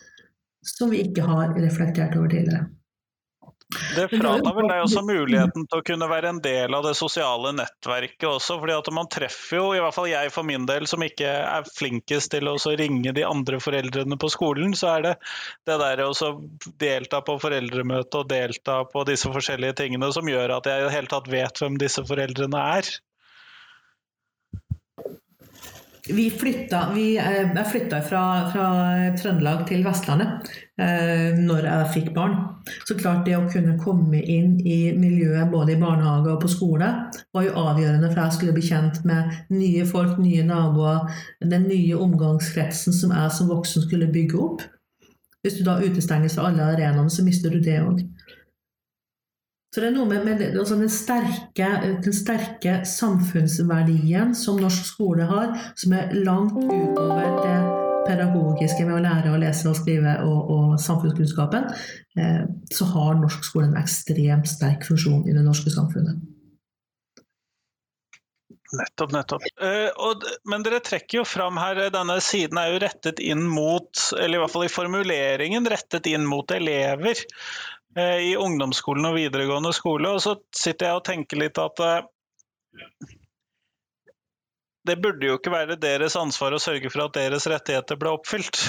som 0.69 0.91
vi 0.93 1.01
ikke 1.07 1.25
har 1.25 1.55
reflektert 1.57 2.17
over 2.19 2.29
tidligere. 2.29 2.67
Det 3.69 4.07
fratar 4.09 4.55
vel 4.57 4.65
deg 4.65 4.79
også 4.81 5.01
muligheten 5.05 5.67
til 5.69 5.81
å 5.81 5.85
kunne 5.85 6.07
være 6.09 6.31
en 6.31 6.39
del 6.41 6.73
av 6.73 6.87
det 6.87 6.95
sosiale 6.97 7.51
nettverket 7.53 8.25
også. 8.25 8.57
fordi 8.61 8.73
at 8.73 8.89
man 8.97 9.09
treffer 9.13 9.59
jo, 9.59 9.67
i 9.77 9.81
hvert 9.83 9.93
fall 9.93 10.07
jeg 10.09 10.31
for 10.33 10.47
min 10.47 10.65
del, 10.65 10.87
som 10.89 11.05
ikke 11.05 11.29
er 11.29 11.69
flinkest 11.69 12.31
til 12.33 12.49
å 12.49 12.55
ringe 12.81 13.13
de 13.13 13.25
andre 13.27 13.59
foreldrene 13.61 14.17
på 14.17 14.31
skolen, 14.33 14.73
så 14.73 14.95
er 14.95 15.05
det 15.05 15.13
det 15.69 15.77
der 15.83 16.01
å 16.07 16.31
delta 16.81 17.21
på 17.25 17.37
foreldremøte 17.45 18.23
og 18.23 18.31
delta 18.33 18.81
på 18.89 19.05
disse 19.09 19.29
forskjellige 19.37 19.77
tingene 19.83 20.09
som 20.17 20.29
gjør 20.29 20.57
at 20.57 20.69
jeg 20.69 20.81
i 20.81 20.87
det 20.87 20.95
hele 20.97 21.13
tatt 21.13 21.29
vet 21.29 21.61
hvem 21.61 21.77
disse 21.77 22.05
foreldrene 22.09 22.65
er. 22.79 22.89
Vi 26.13 26.29
flytta, 26.29 26.91
vi, 26.93 27.17
eh, 27.17 27.53
jeg 27.55 27.65
flytta 27.71 28.01
fra, 28.01 28.23
fra, 28.53 28.67
Trøndelag 29.19 29.65
til 29.69 29.83
Vestlandet 29.85 30.49
eh, 30.81 31.37
når 31.37 31.67
jeg 31.67 31.91
fikk 31.93 32.09
barn. 32.15 32.35
Så 32.87 32.97
klart 32.99 33.25
det 33.27 33.35
å 33.37 33.47
kunne 33.49 33.77
komme 33.81 34.21
inn 34.21 34.57
i 34.61 34.91
miljøet 34.97 35.51
både 35.51 35.75
i 35.75 35.79
barnehage 35.81 36.33
og 36.33 36.41
på 36.43 36.51
skole 36.51 36.89
var 37.35 37.45
jo 37.45 37.55
avgjørende 37.61 38.09
for 38.11 38.23
jeg 38.23 38.37
skulle 38.37 38.57
bli 38.57 38.65
kjent 38.69 39.01
med 39.09 39.37
nye 39.53 39.85
folk, 39.89 40.17
nye 40.21 40.45
naboer, 40.47 41.09
den 41.43 41.69
nye 41.69 41.97
omgangskretsen 41.97 42.95
som 42.95 43.15
jeg 43.15 43.35
som 43.37 43.51
voksen 43.51 43.87
skulle 43.87 44.11
bygge 44.13 44.41
opp. 44.43 44.65
Hvis 45.43 45.55
du 45.59 45.63
da 45.63 45.77
utestenges 45.79 46.35
fra 46.35 46.49
alle 46.49 46.73
arenaene, 46.73 47.11
så 47.13 47.23
mister 47.23 47.53
du 47.53 47.61
det 47.63 47.79
òg. 47.79 48.03
Så 49.69 49.83
det 49.83 49.91
er 49.91 49.93
noe 49.93 50.09
med, 50.09 50.23
med 50.25 50.39
altså 50.57 50.79
den, 50.79 50.89
sterke, 50.89 51.67
den, 52.01 52.15
sterke, 52.15 52.79
samfunnsverdien 52.89 54.33
som 54.37 54.57
norsk 54.57 54.87
skole 54.87 55.27
har, 55.29 55.53
som 55.77 55.93
er 55.93 56.15
langt 56.25 56.57
utover 56.57 57.37
det 57.43 57.59
pedagogiske 58.07 58.87
med 58.87 58.95
å 58.97 59.03
lære 59.03 59.35
å 59.35 59.37
lese 59.37 59.69
og 59.69 59.77
skrive 59.77 60.15
og, 60.25 60.49
og 60.55 60.73
samfunnskunnskapen, 60.81 61.69
eh, 62.17 62.41
så 62.73 62.89
har 62.95 63.21
norsk 63.21 63.45
skole 63.45 63.69
en 63.69 63.77
ekstremt 63.77 64.49
sterk 64.49 64.89
funksjon 64.89 65.29
i 65.29 65.37
det 65.37 65.45
norske 65.45 65.69
samfunnet. 65.75 66.17
Nettopp, 68.69 69.13
nettopp. 69.13 69.45
Uh, 69.57 69.89
og, 70.05 70.25
men 70.49 70.61
dere 70.65 70.81
trekker 70.85 71.21
jo 71.21 71.25
fram 71.25 71.57
her, 71.57 71.87
denne 71.93 72.19
siden 72.21 72.57
er 72.61 72.73
jo 72.73 72.81
rettet 72.83 73.21
inn 73.21 73.41
mot, 73.49 73.89
eller 74.13 74.37
i 74.37 74.41
hvert 74.43 74.53
fall 74.53 74.65
i 74.67 74.73
formuleringen 74.73 75.69
rettet 75.69 76.09
inn 76.09 76.27
mot 76.29 76.53
elever. 76.53 77.21
Eh, 77.99 78.31
i 78.31 78.35
ungdomsskolen 78.37 79.05
og 79.09 79.17
videregående 79.17 79.71
skole. 79.75 80.11
Og 80.15 80.21
så 80.23 80.35
sitter 80.55 80.89
jeg 80.89 80.99
og 80.99 81.05
tenker 81.07 81.41
litt 81.41 81.59
at 81.61 81.81
eh, 81.85 82.01
det 84.87 84.97
burde 85.03 85.27
jo 85.27 85.37
ikke 85.37 85.53
være 85.53 85.79
deres 85.81 86.15
ansvar 86.19 86.55
å 86.55 86.61
sørge 86.61 86.91
for 86.93 87.07
at 87.07 87.17
deres 87.17 87.47
rettigheter 87.51 87.99
ble 87.99 88.09
oppfylt. 88.15 88.61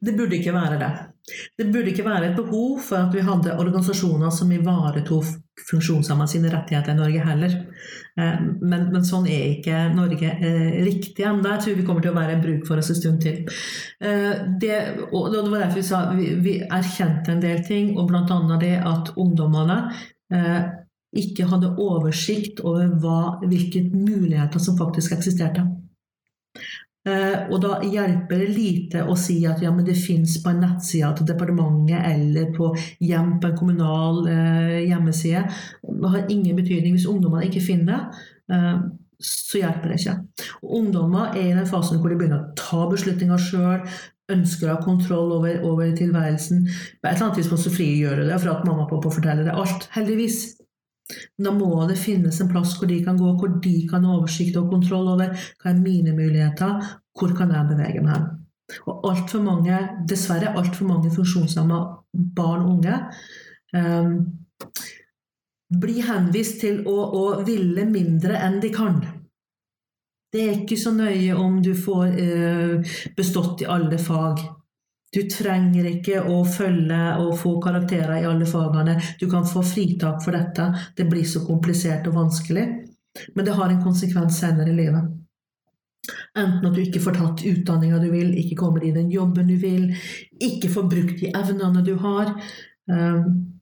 Det 0.00 0.14
burde 0.16 0.38
ikke 0.38 0.54
være 0.54 0.78
det. 0.80 0.92
Det 1.58 1.66
burde 1.72 1.90
ikke 1.90 2.04
være 2.06 2.30
et 2.30 2.36
behov 2.38 2.78
for 2.86 3.00
at 3.00 3.14
vi 3.14 3.24
hadde 3.26 3.56
organisasjoner 3.58 4.30
som 4.30 4.52
ivaretok 4.54 5.26
funksjonshemmede 5.70 6.30
sine 6.30 6.50
rettigheter 6.52 6.92
i 6.92 6.96
Norge 6.98 7.24
heller. 7.26 7.54
Eh, 8.20 8.40
men, 8.60 8.88
men, 8.92 9.04
sånn 9.06 9.26
er 9.30 9.56
ikke 9.56 9.80
Norge 9.96 10.30
eh, 10.36 10.76
riktig 10.86 11.26
ennå. 11.26 11.48
Jeg 11.54 11.64
tror 11.64 11.78
vi 11.80 11.86
kommer 11.88 12.04
til 12.04 12.12
å 12.12 12.18
være 12.18 12.36
en 12.36 12.44
bruk 12.44 12.66
for 12.68 12.80
oss 12.80 12.92
en 12.92 13.00
stund 13.00 13.22
til. 13.24 13.42
Eh, 14.00 14.44
det, 14.62 14.78
og 15.10 15.30
det 15.34 15.44
var 15.48 15.64
derfor 15.64 15.80
vi 15.80 15.86
sa 15.88 16.02
vi, 16.14 16.30
vi 16.44 16.58
erkjente 16.64 17.34
en 17.34 17.42
del 17.42 17.64
ting, 17.66 17.94
og 17.96 18.10
bl.a. 18.12 18.40
det 18.62 18.76
at 18.84 19.14
ungdommene 19.16 19.80
ikke 21.16 21.46
hadde 21.48 21.68
oversikt 21.80 22.58
over 22.66 22.90
hva, 23.00 23.18
hvilke 23.46 23.84
muligheter 23.92 24.60
som 24.60 24.76
faktisk 24.78 25.14
eksisterte. 25.16 25.62
Eh, 27.06 27.46
og 27.52 27.60
da 27.62 27.78
hjelper 27.86 28.40
det 28.42 28.48
lite 28.50 29.04
å 29.06 29.14
si 29.18 29.38
at 29.46 29.62
ja, 29.62 29.70
det 29.86 29.94
fins 29.98 30.40
på 30.42 30.50
en 30.50 30.62
nettside 30.64 31.12
til 31.20 31.28
departementet 31.28 32.02
eller 32.02 32.50
på 32.56 32.72
hjem 33.06 33.36
på 33.42 33.52
en 33.52 33.58
kommunal 33.58 34.24
eh, 34.30 34.80
hjemmeside. 34.88 35.44
Det 35.86 36.12
har 36.16 36.32
ingen 36.32 36.58
betydning 36.58 36.96
hvis 36.96 37.06
ungdommene 37.10 37.46
ikke 37.46 37.62
finner 37.68 37.92
det. 37.92 38.24
Eh, 38.56 38.74
så 39.22 39.62
hjelper 39.62 39.92
det 39.92 40.00
ikke. 40.00 40.18
Og 40.66 40.74
ungdommer 40.80 41.32
er 41.38 41.46
i 41.46 41.56
den 41.56 41.70
fasen 41.70 42.02
hvor 42.02 42.12
de 42.12 42.18
begynner 42.18 42.42
å 42.42 42.58
ta 42.58 42.82
beslutninger 42.90 43.40
sjøl, 43.40 43.86
ønsker 44.32 44.68
å 44.68 44.74
ha 44.74 44.82
kontroll 44.82 45.30
over, 45.38 45.60
over, 45.64 45.86
tilværelsen. 45.96 46.66
På 46.66 47.06
et 47.06 47.14
eller 47.14 47.28
annet 47.28 47.38
tidspunkt 47.40 47.62
så 47.62 47.72
frigjør 47.72 48.24
det 48.26 48.40
for 48.42 48.52
at 48.52 48.66
mamma 48.66 48.84
og 48.84 48.90
pappa 48.90 49.14
forteller 49.14 49.46
det 49.46 49.54
alt, 49.54 49.86
heldigvis. 49.94 50.55
Da 51.38 51.52
må 51.54 51.70
det 51.86 51.98
finnes 52.00 52.40
en 52.42 52.48
plass 52.50 52.74
hvor 52.78 52.90
de 52.90 52.98
kan 53.04 53.18
gå, 53.18 53.28
hvor 53.38 53.58
de 53.62 53.76
kan 53.90 54.06
ha 54.06 54.16
oversikt 54.16 54.56
og 54.58 54.72
kontroll 54.72 55.12
over 55.12 55.34
hva 55.34 55.70
er 55.70 55.78
mine 55.78 56.14
muligheter, 56.16 56.80
hvor 57.16 57.34
kan 57.36 57.52
jeg 57.54 57.70
bevege 57.70 58.02
meg 58.02 58.16
hen. 58.16 58.26
Og 58.90 59.06
altfor 59.12 59.44
mange, 59.44 59.76
dessverre 60.10 60.56
altfor 60.58 60.88
mange 60.88 61.12
funksjonshemma 61.14 61.78
barn 62.34 62.64
og 62.64 62.72
unge 62.72 62.96
um, 63.76 64.16
blir 65.82 66.02
henvist 66.08 66.58
til 66.64 66.82
å, 66.88 66.96
å 66.96 67.24
ville 67.46 67.86
mindre 67.86 68.40
enn 68.42 68.58
de 68.62 68.72
kan. 68.74 68.98
Det 70.34 70.42
er 70.42 70.58
ikke 70.58 70.78
så 70.80 70.90
nøye 70.96 71.38
om 71.38 71.60
du 71.62 71.72
får 71.78 72.18
uh, 72.18 72.96
bestått 73.16 73.62
i 73.62 73.70
alle 73.70 74.02
fag. 74.02 74.42
Du 75.16 75.22
trenger 75.32 75.86
ikke 75.88 76.20
å 76.28 76.42
følge 76.44 77.00
og 77.22 77.36
få 77.40 77.54
karakterer 77.64 78.18
i 78.20 78.26
alle 78.28 78.48
fagene. 78.48 78.98
Du 79.20 79.24
kan 79.32 79.46
få 79.48 79.62
fritak 79.64 80.20
for 80.24 80.36
dette. 80.36 80.66
Det 80.96 81.06
blir 81.08 81.24
så 81.24 81.40
komplisert 81.46 82.08
og 82.10 82.18
vanskelig. 82.18 82.66
Men 83.32 83.46
det 83.46 83.54
har 83.56 83.72
en 83.72 83.80
konsekvens 83.80 84.42
senere 84.42 84.74
i 84.74 84.76
livet. 84.76 85.08
Enten 86.36 86.68
at 86.68 86.76
du 86.76 86.82
ikke 86.82 87.00
får 87.02 87.16
tatt 87.16 87.44
utdanninga 87.48 87.98
du 88.02 88.10
vil, 88.12 88.34
ikke 88.38 88.58
kommer 88.60 88.84
i 88.84 88.92
den 88.94 89.08
jobben 89.10 89.48
du 89.48 89.56
vil, 89.58 89.88
ikke 90.36 90.68
får 90.70 90.88
brukt 90.92 91.22
de 91.22 91.32
evnene 91.32 91.82
du 91.86 91.94
har. 92.02 92.34
Um, 92.92 93.56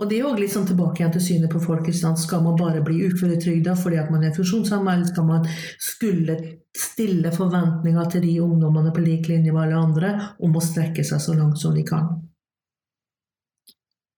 og 0.00 0.08
det 0.08 0.20
er 0.20 0.28
òg 0.28 0.38
litt 0.40 0.52
sånn 0.52 0.68
tilbake 0.68 1.00
igjen 1.00 1.14
til 1.16 1.24
synet 1.24 1.52
på 1.52 1.60
folk. 1.64 1.88
Skal 1.92 2.44
man 2.44 2.60
bare 2.60 2.84
bli 2.84 3.00
uføretrygda 3.08 3.74
fordi 3.80 3.98
at 4.00 4.12
man 4.12 4.24
er 4.24 4.36
funksjonshemma, 4.36 4.94
eller 4.94 5.08
skal 5.08 5.26
man 5.28 5.48
skulle 5.80 6.36
stille 6.76 7.32
forventninger 7.34 8.10
til 8.12 8.24
de 8.24 8.34
ungdommene 8.44 8.92
på 8.94 9.02
lik 9.04 9.28
linje 9.30 9.52
med 9.52 9.62
alle 9.66 9.78
andre 9.80 10.10
om 10.38 10.56
å 10.56 10.64
strekke 10.64 11.04
seg 11.06 11.22
så 11.22 11.34
langt 11.38 11.58
som 11.62 11.74
de 11.74 11.84
kan? 11.86 12.12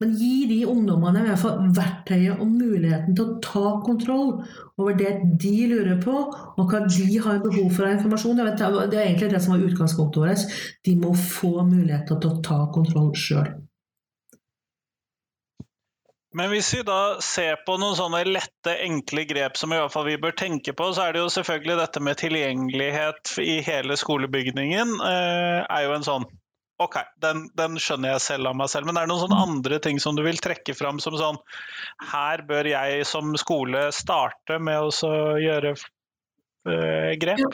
Men 0.03 0.17
gi 0.19 0.49
de 0.51 0.59
ungdommene 0.67 1.21
i 1.23 1.29
hvert 1.29 1.39
fall 1.39 1.69
verktøyet 1.77 2.41
og 2.43 2.49
muligheten 2.51 3.15
til 3.15 3.23
å 3.23 3.37
ta 3.45 3.69
kontroll 3.87 4.33
over 4.81 4.97
det 4.99 5.13
de 5.45 5.53
lurer 5.71 6.01
på, 6.03 6.15
og 6.59 6.73
hva 6.73 6.81
de 6.89 7.21
har 7.23 7.39
behov 7.45 7.69
for 7.71 7.87
av 7.87 7.95
informasjon. 8.01 8.41
det 8.43 8.99
er 8.99 9.05
egentlig 9.05 9.31
det 9.31 9.43
som 9.45 9.55
var 9.55 9.63
utgangspunktet 9.69 10.25
vårt. 10.25 10.57
De 10.83 10.97
må 10.99 11.15
få 11.15 11.63
muligheter 11.63 12.19
til 12.19 12.33
å 12.33 12.43
ta 12.43 12.59
kontroll 12.75 13.13
sjøl. 13.15 13.53
Men 16.37 16.49
hvis 16.53 16.71
vi 16.75 16.83
da 16.87 17.21
ser 17.25 17.59
på 17.67 17.77
noen 17.81 17.97
sånne 17.99 18.23
lette, 18.25 18.77
enkle 18.87 19.25
grep 19.29 19.59
som 19.61 19.73
i 19.73 19.79
hvert 19.81 19.93
fall 19.93 20.07
vi 20.09 20.21
bør 20.21 20.35
tenke 20.39 20.73
på, 20.77 20.87
så 20.97 21.07
er 21.07 21.17
det 21.17 21.25
jo 21.25 21.33
selvfølgelig 21.35 21.77
dette 21.83 22.03
med 22.05 22.21
tilgjengelighet 22.21 23.35
i 23.45 23.59
hele 23.67 23.99
skolebygningen. 24.01 24.95
Eh, 25.09 25.59
er 25.67 25.85
jo 25.89 25.99
en 25.99 26.09
sånn 26.09 26.31
Ok, 26.83 26.97
den, 27.23 27.45
den, 27.55 27.77
skjønner 27.79 28.15
jeg 28.15 28.23
selv 28.25 28.49
av 28.51 28.57
meg 28.59 28.71
selv, 28.73 28.89
men 28.89 28.97
er 28.97 29.05
det 29.05 29.13
noen 29.13 29.21
sånne 29.23 29.43
andre 29.45 29.77
ting 29.85 30.01
som 30.03 30.17
du 30.17 30.23
vil 30.25 30.41
trekke 30.43 30.75
fram 30.75 30.99
som 31.05 31.15
sånn 31.21 31.39
Her 32.11 32.43
bør 32.49 32.67
jeg 32.67 33.05
som 33.07 33.37
skole 33.39 33.85
starte 33.95 34.57
med 34.59 34.89
å 34.89 35.13
gjøre 35.39 35.77
eh, 35.77 37.13
grep? 37.23 37.45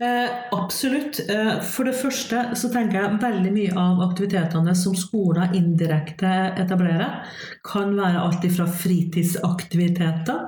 Eh, 0.00 0.30
absolutt. 0.50 1.20
Eh, 1.28 1.60
for 1.60 1.84
det 1.84 1.92
første 1.98 2.44
så 2.56 2.70
tenker 2.72 2.96
jeg 3.02 3.18
veldig 3.20 3.50
mye 3.52 3.72
av 3.76 3.98
aktivitetene 4.06 4.72
som 4.78 4.94
skoler 4.96 5.52
indirekte 5.58 6.30
etablerer, 6.62 7.18
kan 7.68 7.92
være 7.98 8.22
alt 8.24 8.46
fra 8.54 8.64
fritidsaktiviteter, 8.64 10.38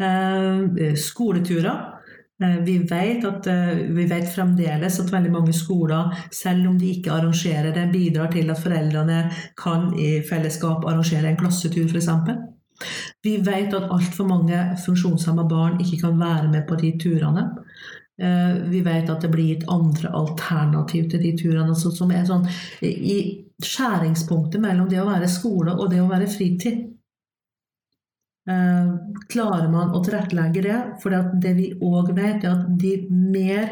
eh, 0.00 0.92
skoleturer. 0.92 1.92
Eh, 2.42 2.58
vi 2.66 2.78
vet, 2.78 3.24
at, 3.24 3.46
eh, 3.46 3.88
vi 3.96 4.04
vet 4.04 4.28
fremdeles 4.28 5.00
at 5.00 5.12
veldig 5.12 5.32
mange 5.32 5.54
skoler, 5.54 6.12
selv 6.30 6.68
om 6.68 6.78
de 6.78 6.92
ikke 6.92 7.12
arrangerer 7.12 7.72
det, 7.72 7.92
bidrar 7.92 8.30
til 8.30 8.50
at 8.50 8.58
foreldrene 8.58 9.32
kan 9.56 9.94
i 9.98 10.20
fellesskap 10.20 10.84
arrangere 10.84 11.30
en 11.30 11.36
klassetur, 11.36 11.88
f.eks. 11.88 12.08
Vi 13.24 13.38
vet 13.38 13.72
at 13.72 13.88
altfor 13.90 14.28
mange 14.28 14.76
funksjonshemma 14.84 15.48
barn 15.48 15.80
ikke 15.80 16.00
kan 16.02 16.20
være 16.20 16.50
med 16.52 16.68
på 16.68 16.76
de 16.76 16.92
turene. 17.00 17.46
Eh, 18.22 18.54
vi 18.70 18.80
vet 18.80 19.10
at 19.12 19.20
det 19.20 19.28
blir 19.28 19.50
gitt 19.50 19.66
andre 19.68 20.10
alternativ 20.16 21.10
til 21.12 21.20
de 21.20 21.34
turene, 21.36 21.68
altså, 21.74 21.92
som 21.92 22.12
er 22.16 22.24
sånn 22.24 22.46
i 22.80 23.18
skjæringspunktet 23.62 24.60
mellom 24.62 24.88
det 24.88 25.02
å 25.02 25.08
være 25.08 25.28
skole 25.28 25.74
og 25.76 25.90
det 25.92 26.00
å 26.00 26.08
være 26.08 26.28
fritid. 26.32 26.86
Eh, 28.48 28.92
klarer 29.32 29.68
man 29.68 29.92
å 29.92 30.00
tilrettelegge 30.04 30.64
det? 30.64 30.78
For 31.02 31.12
det 31.42 31.52
vi 31.58 31.70
òg 31.76 32.14
vet, 32.16 32.44
er 32.46 32.54
at 32.54 32.72
de 32.80 32.94
mer, 33.10 33.68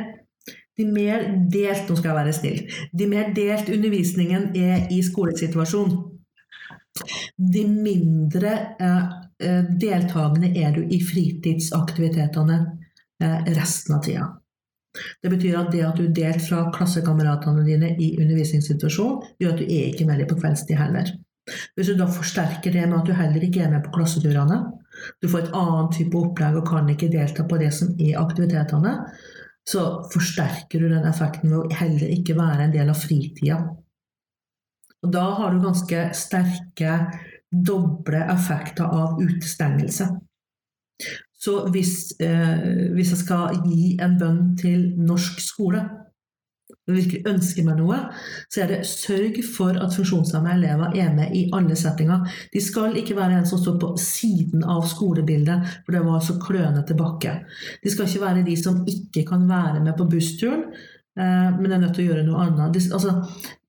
de 0.76 0.88
mer 0.90 1.28
delt 1.48 1.88
Nå 1.88 1.96
skal 1.96 2.10
jeg 2.10 2.20
være 2.20 2.36
snill. 2.36 2.78
De 2.92 3.08
mer 3.08 3.32
delt 3.36 3.70
undervisningen 3.72 4.50
er 4.58 4.90
i 4.92 5.00
skolesituasjonen, 5.06 6.10
de 7.34 7.64
mindre 7.66 8.50
eh, 8.78 9.62
deltakende 9.80 10.52
er 10.54 10.76
du 10.76 10.84
i 10.84 11.00
fritidsaktivitetene 11.02 12.58
resten 13.20 13.96
av 13.96 14.02
tida. 14.04 14.30
Det 15.22 15.30
betyr 15.32 15.56
at 15.58 15.72
det 15.74 15.82
at 15.82 15.98
du 15.98 16.04
er 16.06 16.14
delt 16.14 16.44
fra 16.46 16.68
klassekameratene 16.74 17.64
dine 17.66 17.92
i 17.98 18.12
undervisningssituasjonen, 18.22 19.34
gjør 19.42 19.54
at 19.54 19.62
du 19.62 19.66
er 19.66 19.88
ikke 19.90 20.06
med 20.06 20.22
dem 20.22 20.30
på 20.30 20.38
kveldstid 20.38 20.78
heller. 20.78 21.10
Hvis 21.74 21.90
du 21.90 21.98
da 21.98 22.06
forsterker 22.08 22.72
det 22.72 22.86
med 22.88 23.00
at 23.00 23.08
du 23.08 23.16
heller 23.16 23.42
ikke 23.44 23.64
er 23.64 23.72
med 23.72 23.84
på 23.84 23.92
klasseturene, 23.98 24.62
du 25.20 25.28
får 25.28 25.44
et 25.44 25.56
annet 25.58 25.96
type 25.98 26.16
opplegg 26.16 26.58
og 26.60 26.68
kan 26.68 26.88
ikke 26.92 27.10
delta 27.12 27.44
på 27.48 27.58
det 27.60 27.72
som 27.76 27.90
er 28.00 28.20
aktivitetene, 28.20 28.94
så 29.68 29.82
forsterker 30.12 30.80
du 30.80 30.90
den 30.92 31.06
effekten 31.08 31.50
ved 31.50 31.58
å 31.58 31.78
heller 31.80 32.12
ikke 32.14 32.36
være 32.38 32.66
en 32.66 32.74
del 32.74 32.92
av 32.92 33.00
fritida. 33.00 33.58
Og 35.04 35.12
da 35.12 35.24
har 35.38 35.52
du 35.52 35.64
ganske 35.64 36.06
sterke 36.16 36.98
doble 37.52 38.22
effekter 38.32 38.88
av 38.88 39.20
utestengelse. 39.20 40.08
Så 41.44 41.58
hvis, 41.74 42.14
eh, 42.20 42.90
hvis 42.96 43.12
jeg 43.12 43.20
skal 43.20 43.60
gi 43.66 43.94
en 44.02 44.16
bønn 44.20 44.42
til 44.60 44.94
norsk 44.96 45.42
skole, 45.44 45.82
og 46.84 46.96
virkelig 46.98 47.22
ønsker 47.28 47.64
meg 47.64 47.78
noe, 47.78 47.98
så 48.52 48.64
er 48.64 48.70
det 48.70 48.78
sørg 48.88 49.38
for 49.54 49.76
at 49.80 49.94
funksjonshemmede 49.96 50.58
elever 50.58 50.96
er 51.00 51.12
med 51.16 51.32
i 51.36 51.46
alle 51.56 51.76
settinger. 51.80 52.26
De 52.52 52.60
skal 52.60 52.96
ikke 53.00 53.16
være 53.16 53.40
en 53.40 53.48
som 53.48 53.60
står 53.60 53.78
på 53.80 53.92
siden 54.00 54.64
av 54.68 54.84
skolebildet, 54.88 55.70
for 55.84 55.96
det 55.96 56.04
var 56.04 56.24
så 56.24 56.36
klønete 56.40 56.96
bakke. 56.98 57.38
De 57.82 57.92
skal 57.92 58.08
ikke 58.08 58.24
være 58.26 58.46
de 58.48 58.56
som 58.60 58.82
ikke 58.90 59.24
kan 59.30 59.48
være 59.48 59.80
med 59.84 59.96
på 59.96 60.08
bussturen, 60.12 60.66
eh, 61.16 61.50
men 61.56 61.72
er 61.72 61.84
nødt 61.84 61.96
til 61.96 62.04
å 62.04 62.10
gjøre 62.12 62.26
noe 62.28 62.48
annet. 62.48 62.76
De, 62.76 62.84
altså, 62.92 63.16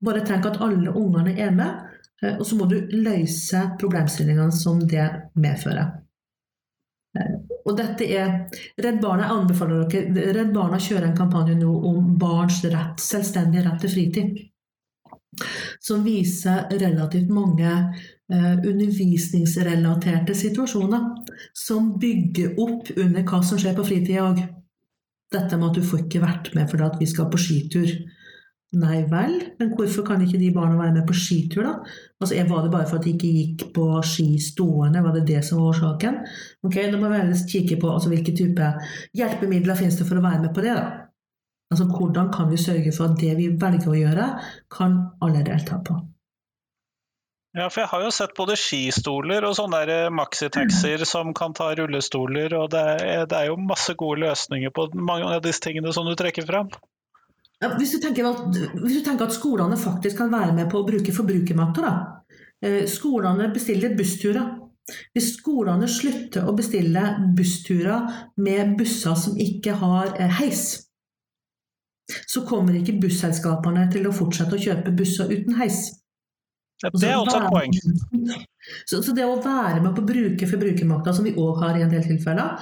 bare 0.03 0.25
tenk 0.27 0.47
at 0.51 0.59
alle 0.63 0.91
ungene 0.91 1.37
er 1.39 1.55
med, 1.55 1.85
eh, 2.21 2.35
og 2.35 2.43
så 2.47 2.59
må 2.59 2.67
du 2.71 2.81
løse 2.91 3.67
problemstillingene 3.79 4.51
som 4.55 4.83
det 4.83 5.07
medfører. 5.39 6.04
Og 7.65 7.77
dette 7.77 8.05
er 8.05 8.33
Redd 8.81 8.99
Barna 9.01 9.31
anbefaler 9.33 9.87
dere 9.89 10.33
Redd 10.37 10.51
Barna 10.53 10.77
kjører 10.81 11.09
en 11.09 11.17
kampanje 11.17 11.55
nå 11.57 11.71
om 11.89 12.11
barns 12.21 12.61
rett, 12.69 13.01
selvstendig 13.01 13.63
rett 13.65 13.81
til 13.81 13.93
fritid. 13.93 14.43
Som 15.83 16.05
viser 16.05 16.69
relativt 16.79 17.31
mange 17.33 17.71
eh, 17.71 18.53
undervisningsrelaterte 18.55 20.35
situasjoner 20.37 21.09
som 21.57 21.95
bygger 21.99 22.59
opp 22.61 22.93
under 22.95 23.25
hva 23.25 23.41
som 23.43 23.59
skjer 23.59 23.75
på 23.75 23.87
fritida 23.87 24.29
òg. 24.29 24.45
Dette 25.33 25.57
med 25.57 25.71
at 25.71 25.79
du 25.81 25.89
får 25.89 26.05
ikke 26.05 26.23
vært 26.23 26.53
med 26.55 26.69
fordi 26.69 27.01
vi 27.01 27.09
skal 27.09 27.31
på 27.33 27.41
skitur. 27.41 27.89
Nei 28.75 29.03
vel, 29.07 29.35
men 29.59 29.69
hvorfor 29.77 30.03
kan 30.03 30.23
ikke 30.25 30.39
de 30.41 30.49
barna 30.51 30.75
være 30.75 30.97
med 30.97 31.05
på 31.07 31.15
skitur, 31.15 31.63
da? 31.63 31.73
Altså, 32.19 32.35
Var 32.49 32.63
det 32.63 32.71
bare 32.73 32.87
for 32.89 32.97
at 32.97 33.05
de 33.05 33.13
ikke 33.13 33.33
gikk 33.37 33.67
på 33.75 33.85
ski 34.03 34.39
stående, 34.41 35.03
var 35.03 35.13
det 35.15 35.27
det 35.29 35.43
som 35.45 35.61
var 35.61 35.69
årsaken? 35.69 36.17
Ok, 36.65 36.75
Da 36.91 36.97
må 36.99 37.11
vi 37.13 37.37
kikke 37.53 37.79
på 37.79 37.93
altså, 37.93 38.09
hvilke 38.09 38.35
type 38.35 38.71
hjelpemidler 39.15 39.79
finnes 39.79 39.95
det 39.99 40.07
for 40.09 40.19
å 40.19 40.25
være 40.25 40.41
med 40.41 40.53
på 40.55 40.65
det. 40.65 40.73
da? 40.75 41.05
Altså, 41.71 41.85
Hvordan 41.85 42.33
kan 42.33 42.49
vi 42.51 42.57
sørge 42.57 42.91
for 42.97 43.13
at 43.13 43.21
det 43.21 43.37
vi 43.37 43.47
velger 43.47 43.87
å 43.87 43.95
gjøre, 44.01 44.27
kan 44.71 44.99
alle 45.21 45.45
delta 45.45 45.79
på? 45.85 46.01
Ja, 47.55 47.69
for 47.69 47.85
jeg 47.85 47.91
har 47.93 48.01
jo 48.03 48.11
sett 48.11 48.35
både 48.35 48.57
skistoler 48.59 49.45
og 49.47 49.55
sånne 49.55 49.85
der 49.87 50.09
maxitaxier 50.11 51.05
som 51.07 51.31
kan 51.37 51.55
ta 51.55 51.69
rullestoler, 51.79 52.51
og 52.59 52.73
det 52.73 52.81
er, 52.99 53.23
det 53.31 53.37
er 53.37 53.47
jo 53.47 53.55
masse 53.61 53.95
gode 53.95 54.25
løsninger 54.25 54.73
på 54.75 54.89
mange 54.99 55.29
av 55.31 55.39
disse 55.45 55.63
tingene 55.63 55.93
som 55.95 56.03
du 56.03 56.11
trekker 56.19 56.43
fram. 56.49 56.73
Hvis 57.55 57.95
du, 57.95 58.03
at, 58.03 58.57
hvis 58.83 58.97
du, 58.97 59.01
tenker 59.05 59.25
at, 59.25 59.33
skolene 59.33 59.77
faktisk 59.79 60.19
kan 60.19 60.31
være 60.31 60.53
med 60.57 60.69
på 60.71 60.81
å 60.81 60.87
bruke 60.87 61.13
forbrukermakta, 61.15 61.81
da. 61.81 61.93
Eh, 62.61 62.83
skolene 62.89 63.47
bestiller 63.53 63.95
bussturer. 63.95 64.49
Hvis 65.15 65.31
skolene 65.39 65.87
slutter 65.89 66.45
å 66.45 66.53
bestille 66.53 67.05
bussturer 67.37 68.09
med 68.37 68.75
busser 68.77 69.15
som 69.17 69.39
ikke 69.41 69.77
har 69.81 70.11
eh, 70.19 70.35
heis, 70.41 70.65
så 72.29 72.43
kommer 72.45 72.75
ikke 72.77 72.99
busselskapene 73.01 73.87
til 73.93 74.05
å 74.05 74.13
fortsette 74.13 74.57
å 74.57 74.61
kjøpe 74.61 74.93
busser 74.97 75.31
uten 75.31 75.57
heis. 75.57 75.87
Det 76.83 77.07
er 77.07 77.15
også 77.15 77.39
et 77.39 77.49
poeng. 77.53 77.73
Så, 78.85 78.99
så, 78.99 79.13
det 79.15 79.23
å 79.23 79.37
være 79.39 79.79
med 79.83 79.93
på 79.95 80.03
å 80.03 80.09
bruke 80.09 80.49
forbrukermakta, 80.49 81.13
som 81.15 81.27
vi 81.27 81.35
òg 81.39 81.61
har 81.61 81.77
i 81.77 81.83
en 81.85 81.91
del 81.93 82.03
tilfeller 82.03 82.57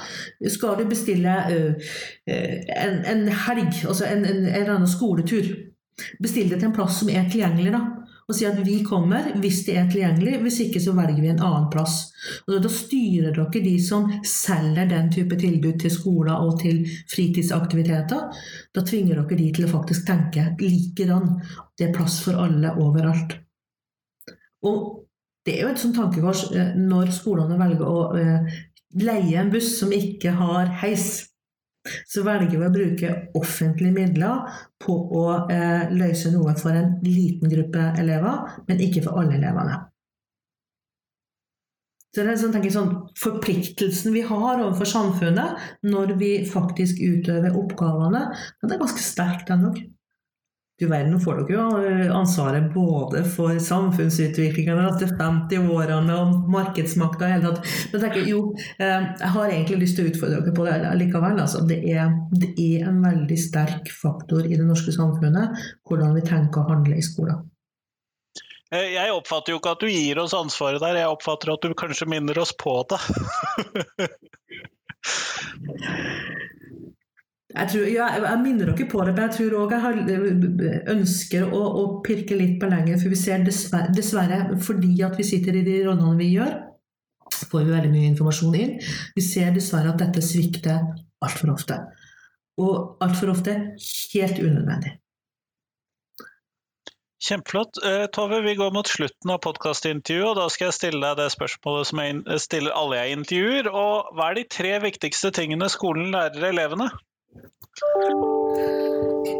Skal 0.52 0.76
du 0.78 0.84
bestille 0.89 1.34
uh, 1.47 1.93
en, 2.28 2.97
en, 3.10 3.23
helg, 3.47 3.80
altså 3.88 4.06
en, 4.10 4.26
en, 4.28 4.43
en, 4.43 4.49
eller 4.52 4.73
annen 4.76 4.89
skoletur, 4.91 5.47
bestill 6.21 6.52
det 6.52 6.60
til 6.60 6.69
en 6.69 6.76
plass 6.76 6.99
som 7.02 7.12
er 7.13 7.30
tilgjengelig. 7.32 7.73
da, 7.73 7.84
og 8.23 8.38
si 8.38 8.45
at 8.47 8.60
vi 8.63 8.78
kommer 8.88 9.34
hvis 9.43 9.63
det 9.67 9.76
er 9.80 9.88
tilgjengelig, 9.91 10.38
hvis 10.45 10.60
ikke 10.65 10.82
så 10.84 10.93
velger 10.95 11.19
vi 11.19 11.32
en 11.34 11.43
annen 11.43 11.69
plass. 11.73 11.97
Og 12.47 12.56
Da 12.63 12.71
styrer 12.71 13.36
dere 13.36 13.63
de 13.65 13.73
som 13.84 14.08
selger 14.28 14.88
den 14.91 15.12
type 15.12 15.38
tilbud 15.39 15.82
til 15.84 15.91
skoler 15.91 16.36
og 16.45 16.62
til 16.62 16.86
fritidsaktiviteter. 17.12 18.43
Da 18.76 18.86
tvinger 18.88 19.19
dere 19.19 19.39
de 19.41 19.49
til 19.58 19.67
å 19.67 19.73
faktisk 19.73 20.08
tenke 20.08 20.54
likedan. 20.62 21.36
Det 21.76 21.89
er 21.89 21.97
plass 21.97 22.21
for 22.23 22.39
alle 22.45 22.76
overalt. 22.80 23.42
Og 24.67 25.04
det 25.45 25.58
er 25.58 25.65
jo 25.65 25.73
et 25.73 25.82
sånt 25.82 25.97
tankekors 25.97 26.47
eh, 26.56 26.73
når 26.80 27.12
skolene 27.15 27.60
velger 27.60 27.88
å 27.88 27.99
eh, 28.15 28.58
leie 29.04 29.39
en 29.41 29.52
buss 29.54 29.73
som 29.80 29.91
ikke 29.95 30.36
har 30.39 30.71
heis. 30.84 31.30
Så 32.08 32.23
velger 32.23 32.56
vi 32.56 32.63
å 32.63 32.71
bruke 32.71 33.15
offentlige 33.36 33.95
midler 33.95 34.45
på 34.80 34.93
å 35.19 35.23
eh, 35.52 35.89
løse 35.91 36.32
noe 36.32 36.54
for 36.60 36.76
en 36.80 36.95
liten 37.04 37.52
gruppe 37.52 37.89
elever, 37.99 38.62
men 38.69 38.86
ikke 38.86 39.04
for 39.04 39.19
alle 39.19 39.36
elevene. 39.36 39.82
Så 42.13 42.21
det 42.21 42.30
er 42.30 42.38
sånn, 42.38 42.54
tenker, 42.54 42.71
sånn, 42.71 42.91
Forpliktelsen 43.17 44.13
vi 44.13 44.21
har 44.28 44.62
overfor 44.62 44.86
samfunnet 44.86 45.88
når 45.89 46.13
vi 46.19 46.32
faktisk 46.45 47.02
utøver 47.02 47.58
oppgavene, 47.58 48.28
den 48.62 48.76
er 48.76 48.82
ganske 48.84 49.02
sterk, 49.02 49.47
den 49.49 49.65
òg. 49.71 49.80
Du 50.81 50.88
verden, 50.89 51.19
får 51.21 51.43
dere 51.45 51.53
jo 51.53 51.63
eh, 51.86 52.07
ansvaret 52.17 52.71
både 52.73 53.19
for 53.29 53.59
samfunnsutviklingen 53.62 54.79
de 54.97 55.05
50 55.19 55.67
årene 55.69 56.15
og 56.17 56.47
markedsmakta 56.49 57.27
i 57.27 57.33
hele 57.36 57.51
tatt. 57.51 57.67
Men 57.91 57.99
jeg 57.99 58.03
tenker, 58.03 58.29
jo, 58.31 58.39
eh, 58.81 59.05
jeg 59.21 59.29
har 59.36 59.53
egentlig 59.53 59.77
lyst 59.83 59.95
til 59.99 60.07
å 60.07 60.09
utfordre 60.09 60.39
dere 60.41 60.55
på 60.57 60.65
det 60.65 60.95
likevel. 61.03 61.38
Altså, 61.45 61.62
det, 61.69 61.77
er, 61.93 62.09
det 62.33 62.49
er 62.57 62.89
en 62.89 62.97
veldig 63.05 63.38
sterk 63.38 63.86
faktor 63.93 64.49
i 64.49 64.57
det 64.57 64.65
norske 64.65 64.89
samfunnet 64.95 65.53
hvordan 65.86 66.17
vi 66.17 66.25
tenker 66.25 66.63
å 66.63 66.69
handle 66.71 66.97
i 66.97 67.05
skolen. 67.05 67.45
Eh, 68.73 68.95
jeg 68.95 69.13
oppfatter 69.13 69.53
jo 69.53 69.62
ikke 69.62 69.75
at 69.77 69.83
du 69.86 69.93
gir 69.93 70.17
oss 70.23 70.33
ansvaret 70.33 70.81
der, 70.81 70.97
jeg 71.03 71.13
oppfatter 71.13 71.53
at 71.53 71.62
du 71.62 71.69
kanskje 71.77 72.09
minner 72.09 72.33
oss 72.41 72.49
på 72.57 72.81
det. 72.89 72.97
Jeg, 77.53 77.69
tror, 77.69 77.83
ja, 77.85 78.07
jeg, 78.17 78.37
minner 78.41 78.69
dere 78.71 78.85
på 78.89 79.03
det, 79.05 79.11
men 79.13 79.27
jeg 79.27 79.35
tror 79.37 79.55
òg 79.59 79.73
jeg 79.77 80.85
ønsker 80.89 81.51
å, 81.53 81.59
å, 81.61 81.83
pirke 82.05 82.37
litt 82.39 82.55
på 82.61 82.69
lenger. 82.71 82.97
For 83.01 83.13
vi 83.13 83.19
ser 83.19 83.45
dessverre, 83.45 83.93
dessverre, 83.93 84.39
fordi 84.65 84.95
at 85.05 85.19
vi 85.19 85.27
sitter 85.27 85.59
i 85.59 85.65
de 85.65 85.83
rollene 85.85 86.17
vi 86.17 86.31
gjør, 86.33 86.55
får 87.51 87.67
vi 87.67 87.75
veldig 87.75 87.91
mye 87.93 88.09
informasjon 88.09 88.57
inn. 88.57 88.73
Vi 89.13 89.25
ser 89.25 89.53
dessverre 89.53 89.93
at 89.93 90.01
dette 90.01 90.25
svikter 90.25 90.81
altfor 91.23 91.53
ofte. 91.53 91.77
Og 92.61 93.03
altfor 93.05 93.35
ofte 93.35 93.55
helt 94.15 94.41
unødvendig. 94.41 94.97
Kjempeflott. 97.23 97.77
Eh, 97.85 98.05
Tove, 98.11 98.41
vi 98.43 98.57
går 98.59 98.73
mot 98.75 98.89
slutten 98.89 99.31
av 99.31 99.39
podkastintervjuet, 99.45 100.33
og 100.33 100.39
da 100.41 100.49
skal 100.51 100.71
jeg 100.71 100.79
stille 100.81 101.05
deg 101.05 101.21
det 101.21 101.29
spørsmålet 101.31 101.87
som 101.87 102.01
jeg 102.03 102.41
stiller 102.43 102.75
alle 102.75 102.99
jeg 102.99 103.21
intervjuer. 103.21 103.69
Og 103.71 104.11
hva 104.17 104.31
er 104.31 104.41
de 104.41 104.49
tre 104.57 104.73
viktigste 104.83 105.31
tingene 105.37 105.69
skolen 105.71 106.11
lærer 106.17 106.49
elevene? 106.49 106.89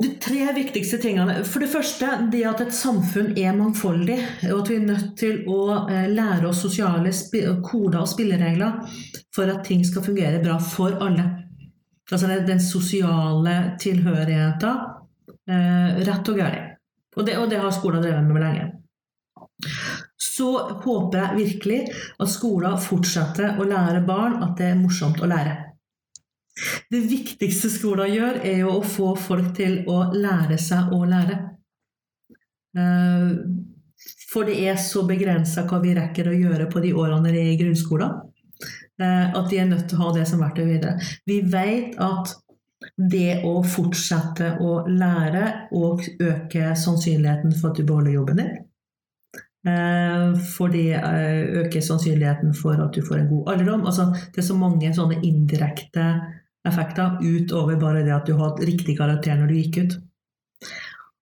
De 0.02 0.10
tre 0.22 0.54
viktigste 0.56 0.98
tingene. 0.98 1.44
For 1.46 1.64
det 1.64 1.70
første 1.72 2.10
det 2.34 2.42
at 2.50 2.64
et 2.66 2.76
samfunn 2.76 3.34
er 3.38 3.56
mangfoldig, 3.58 4.18
og 4.50 4.64
at 4.64 4.72
vi 4.72 4.80
er 4.80 4.88
nødt 4.88 5.14
til 5.20 5.44
å 5.52 5.60
eh, 5.86 6.10
lære 6.12 6.50
oss 6.50 6.64
sosiale 6.66 7.14
koder 7.66 8.02
og 8.02 8.10
spilleregler 8.10 8.82
for 9.36 9.50
at 9.52 9.64
ting 9.68 9.84
skal 9.86 10.06
fungere 10.06 10.42
bra 10.44 10.58
for 10.64 10.98
alle. 11.04 11.28
Altså 12.12 12.30
den 12.46 12.62
sosiale 12.62 13.56
tilhørigheten, 13.82 14.82
eh, 15.50 16.02
rett 16.08 16.30
og 16.30 16.40
galt. 16.42 16.70
Og 17.14 17.28
det, 17.28 17.38
og 17.38 17.50
det 17.50 17.62
har 17.62 17.74
skolen 17.76 18.02
drevet 18.02 18.26
med 18.26 18.42
lenge. 18.42 18.70
Så 20.18 20.50
håper 20.82 21.20
jeg 21.20 21.38
virkelig 21.38 21.80
at 22.20 22.32
skolen 22.32 22.80
fortsetter 22.82 23.60
å 23.62 23.68
lære 23.70 24.02
barn 24.08 24.40
at 24.42 24.58
det 24.58 24.72
er 24.72 24.82
morsomt 24.82 25.22
å 25.22 25.30
lære. 25.30 25.73
Det 26.90 27.00
viktigste 27.10 27.70
skolen 27.74 28.12
gjør, 28.14 28.40
er 28.46 28.60
jo 28.62 28.76
å 28.78 28.86
få 28.86 29.14
folk 29.18 29.54
til 29.58 29.80
å 29.90 30.06
lære 30.14 30.60
seg 30.62 30.92
å 30.94 31.02
lære. 31.10 31.38
Eh, 32.78 33.32
for 34.34 34.50
det 34.50 34.60
er 34.66 34.78
så 34.82 35.04
begrensa 35.10 35.66
hva 35.70 35.80
vi 35.84 35.94
rekker 35.98 36.30
å 36.30 36.38
gjøre 36.38 36.70
på 36.72 36.82
de 36.84 36.94
årene 36.98 37.34
de 37.34 37.42
er 37.42 37.52
i 37.54 37.60
grunnskolen, 37.60 38.14
eh, 39.02 39.28
at 39.30 39.50
de 39.50 39.60
er 39.62 39.70
nødt 39.70 39.88
til 39.90 40.00
å 40.00 40.08
ha 40.08 40.14
det 40.18 40.28
som 40.30 40.42
verktøy 40.42 40.66
videre. 40.68 40.98
Vi 41.30 41.42
vet 41.42 41.98
at 42.02 42.36
det 42.98 43.40
å 43.48 43.56
fortsette 43.64 44.58
å 44.62 44.84
lære 44.90 45.46
og 45.78 46.04
øke 46.20 46.74
sannsynligheten 46.78 47.56
for 47.56 47.72
at 47.72 47.80
du 47.80 47.86
beholder 47.88 48.18
jobben 48.18 48.42
din, 48.42 48.54
eh, 49.70 50.34
for 50.54 50.74
det 50.74 51.00
øker 51.64 51.82
sannsynligheten 51.82 52.54
for 52.58 52.78
at 52.84 52.94
du 52.94 53.02
får 53.02 53.22
en 53.22 53.30
god 53.32 53.54
alderdom. 53.54 53.86
Altså, 53.90 54.12
det 54.36 54.44
er 54.44 54.50
så 54.50 54.58
mange 54.58 54.94
sånne 54.94 55.22
indirekte 55.24 56.08
effekter 56.68 57.20
utover 57.22 57.78
bare 57.80 58.04
det 58.06 58.14
at 58.16 58.28
du 58.28 58.38
hadde 58.40 58.68
riktig 58.68 58.98
karakter 58.98 59.38
når 59.40 59.52
du 59.52 59.60
gikk 59.60 59.80
ut. 59.84 59.96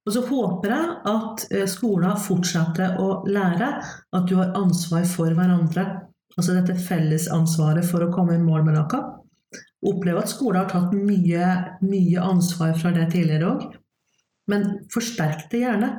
Og 0.01 0.15
så 0.15 0.21
håper 0.25 0.73
jeg 0.73 0.93
at 1.12 1.43
eh, 1.54 1.67
skolen 1.69 2.21
fortsetter 2.21 2.97
å 3.01 3.10
lære 3.30 3.71
at 4.17 4.30
du 4.30 4.38
har 4.39 4.56
ansvar 4.58 5.06
for 5.10 5.34
hverandre. 5.38 5.86
Altså 6.38 6.56
dette 6.56 6.77
fellesansvaret 6.80 7.86
for 7.86 8.06
å 8.06 8.13
komme 8.13 8.38
i 8.38 8.41
mål 8.41 8.65
med 8.65 8.80
noe. 8.80 9.01
Opplever 9.82 10.23
at 10.23 10.32
skolen 10.32 10.62
har 10.63 10.71
tatt 10.71 10.95
mye, 10.95 11.51
mye 11.86 12.23
ansvar 12.23 12.73
fra 12.77 12.93
det 12.95 13.10
tidligere 13.13 13.49
òg, 13.49 13.67
men 14.49 14.67
forsterk 14.93 15.47
det 15.51 15.63
gjerne. 15.65 15.91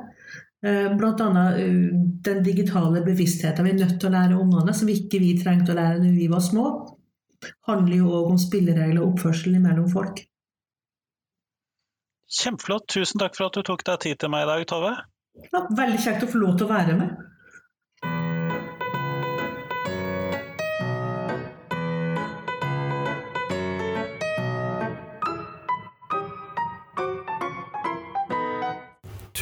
Bl.a. 0.62 0.92
blant 0.94 1.20
annet 1.24 1.57
eh, 1.59 1.87
den 2.26 2.42
digitale 2.46 3.02
bevisstheten 3.02 3.66
vi 3.66 3.72
er 3.74 3.81
nødt 3.81 3.96
til 3.98 4.11
å 4.11 4.14
lære 4.14 4.38
ungene, 4.38 4.74
som 4.74 4.90
ikke 4.90 5.18
vi 5.22 5.33
trengte 5.38 5.74
å 5.74 5.78
lære 5.78 6.02
når 6.02 6.18
vi 6.18 6.28
var 6.31 6.42
små. 6.42 6.66
Handler 7.68 7.96
jo 8.02 8.12
òg 8.18 8.35
om 8.35 8.38
spilleregler 8.40 9.02
og 9.02 9.14
oppførsel 9.14 9.59
mellom 9.62 9.88
folk. 9.92 10.22
Kjempeflott. 12.33 12.87
Tusen 12.88 13.20
takk 13.20 13.37
for 13.37 13.50
at 13.50 13.59
du 13.59 13.66
tok 13.66 13.85
deg 13.88 14.00
tid 14.07 14.20
til 14.22 14.33
meg 14.33 14.46
i 14.46 14.50
dag, 14.52 14.64
Tove. 14.70 14.94
Ja, 15.52 15.64
veldig 15.68 16.00
kjekt 16.00 16.24
å 16.24 16.31
få 16.33 16.40
lov 16.40 16.57
til 16.59 16.68
å 16.68 16.72
være 16.72 16.96
med. 16.96 17.12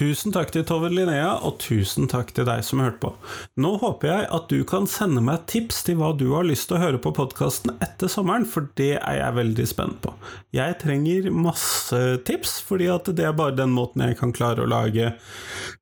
Tusen 0.01 0.33
takk 0.33 0.49
til 0.55 0.63
Tove 0.65 0.89
Linnea, 0.89 1.35
og 1.45 1.59
tusen 1.61 2.07
takk 2.09 2.31
til 2.33 2.47
deg 2.49 2.63
som 2.65 2.81
hørte 2.81 3.03
på. 3.03 3.11
Nå 3.61 3.75
håper 3.83 4.09
jeg 4.09 4.29
at 4.33 4.47
du 4.49 4.63
kan 4.65 4.87
sende 4.89 5.21
meg 5.21 5.43
tips 5.51 5.83
til 5.85 5.99
hva 6.01 6.15
du 6.17 6.31
har 6.33 6.47
lyst 6.49 6.71
til 6.71 6.79
å 6.79 6.81
høre 6.81 7.01
på 7.05 7.13
podkasten 7.19 7.75
etter 7.85 8.09
sommeren, 8.09 8.47
for 8.49 8.71
det 8.81 8.95
er 8.97 9.19
jeg 9.19 9.37
veldig 9.37 9.67
spent 9.69 9.99
på. 10.01 10.15
Jeg 10.57 10.79
trenger 10.81 11.29
masse 11.37 12.01
tips, 12.25 12.57
fordi 12.65 12.89
at 12.95 13.13
det 13.13 13.29
er 13.29 13.37
bare 13.37 13.59
den 13.59 13.77
måten 13.77 14.07
jeg 14.07 14.17
kan 14.23 14.33
klare 14.33 14.65
å 14.65 14.73
lage 14.73 15.13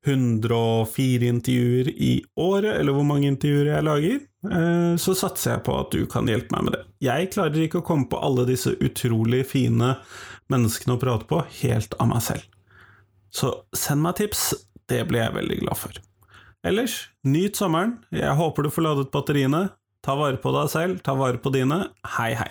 104 0.02 1.30
intervjuer 1.36 1.94
i 1.94 2.12
året, 2.42 2.72
eller 2.74 2.98
hvor 2.98 3.06
mange 3.06 3.30
intervjuer 3.30 3.70
jeg 3.76 3.86
lager. 3.86 4.20
Eh, 4.50 4.92
så 4.98 5.14
satser 5.22 5.54
jeg 5.60 5.66
på 5.70 5.78
at 5.78 5.94
du 5.94 6.02
kan 6.10 6.26
hjelpe 6.26 6.58
meg 6.58 6.66
med 6.66 6.80
det. 6.80 6.84
Jeg 7.06 7.30
klarer 7.38 7.70
ikke 7.70 7.84
å 7.84 7.88
komme 7.94 8.10
på 8.10 8.18
alle 8.18 8.50
disse 8.50 8.74
utrolig 8.82 9.46
fine 9.54 9.94
menneskene 10.50 10.98
å 10.98 11.02
prate 11.06 11.30
på 11.30 11.44
helt 11.62 11.94
av 12.02 12.16
meg 12.16 12.32
selv. 12.32 12.57
Så 13.34 13.52
send 13.76 14.02
meg 14.04 14.18
tips, 14.20 14.50
det 14.88 15.02
blir 15.08 15.26
jeg 15.26 15.36
veldig 15.36 15.60
glad 15.64 15.80
for. 15.80 16.00
Ellers, 16.66 17.08
nyt 17.24 17.58
sommeren, 17.58 17.98
jeg 18.14 18.34
håper 18.38 18.66
du 18.66 18.72
får 18.72 18.86
ladet 18.88 19.10
batteriene. 19.14 19.68
Ta 20.04 20.14
vare 20.18 20.40
på 20.40 20.52
deg 20.54 20.70
selv, 20.72 21.00
ta 21.04 21.14
vare 21.18 21.40
på 21.42 21.52
dine. 21.54 21.84
Hei, 22.16 22.32
hei. 22.38 22.50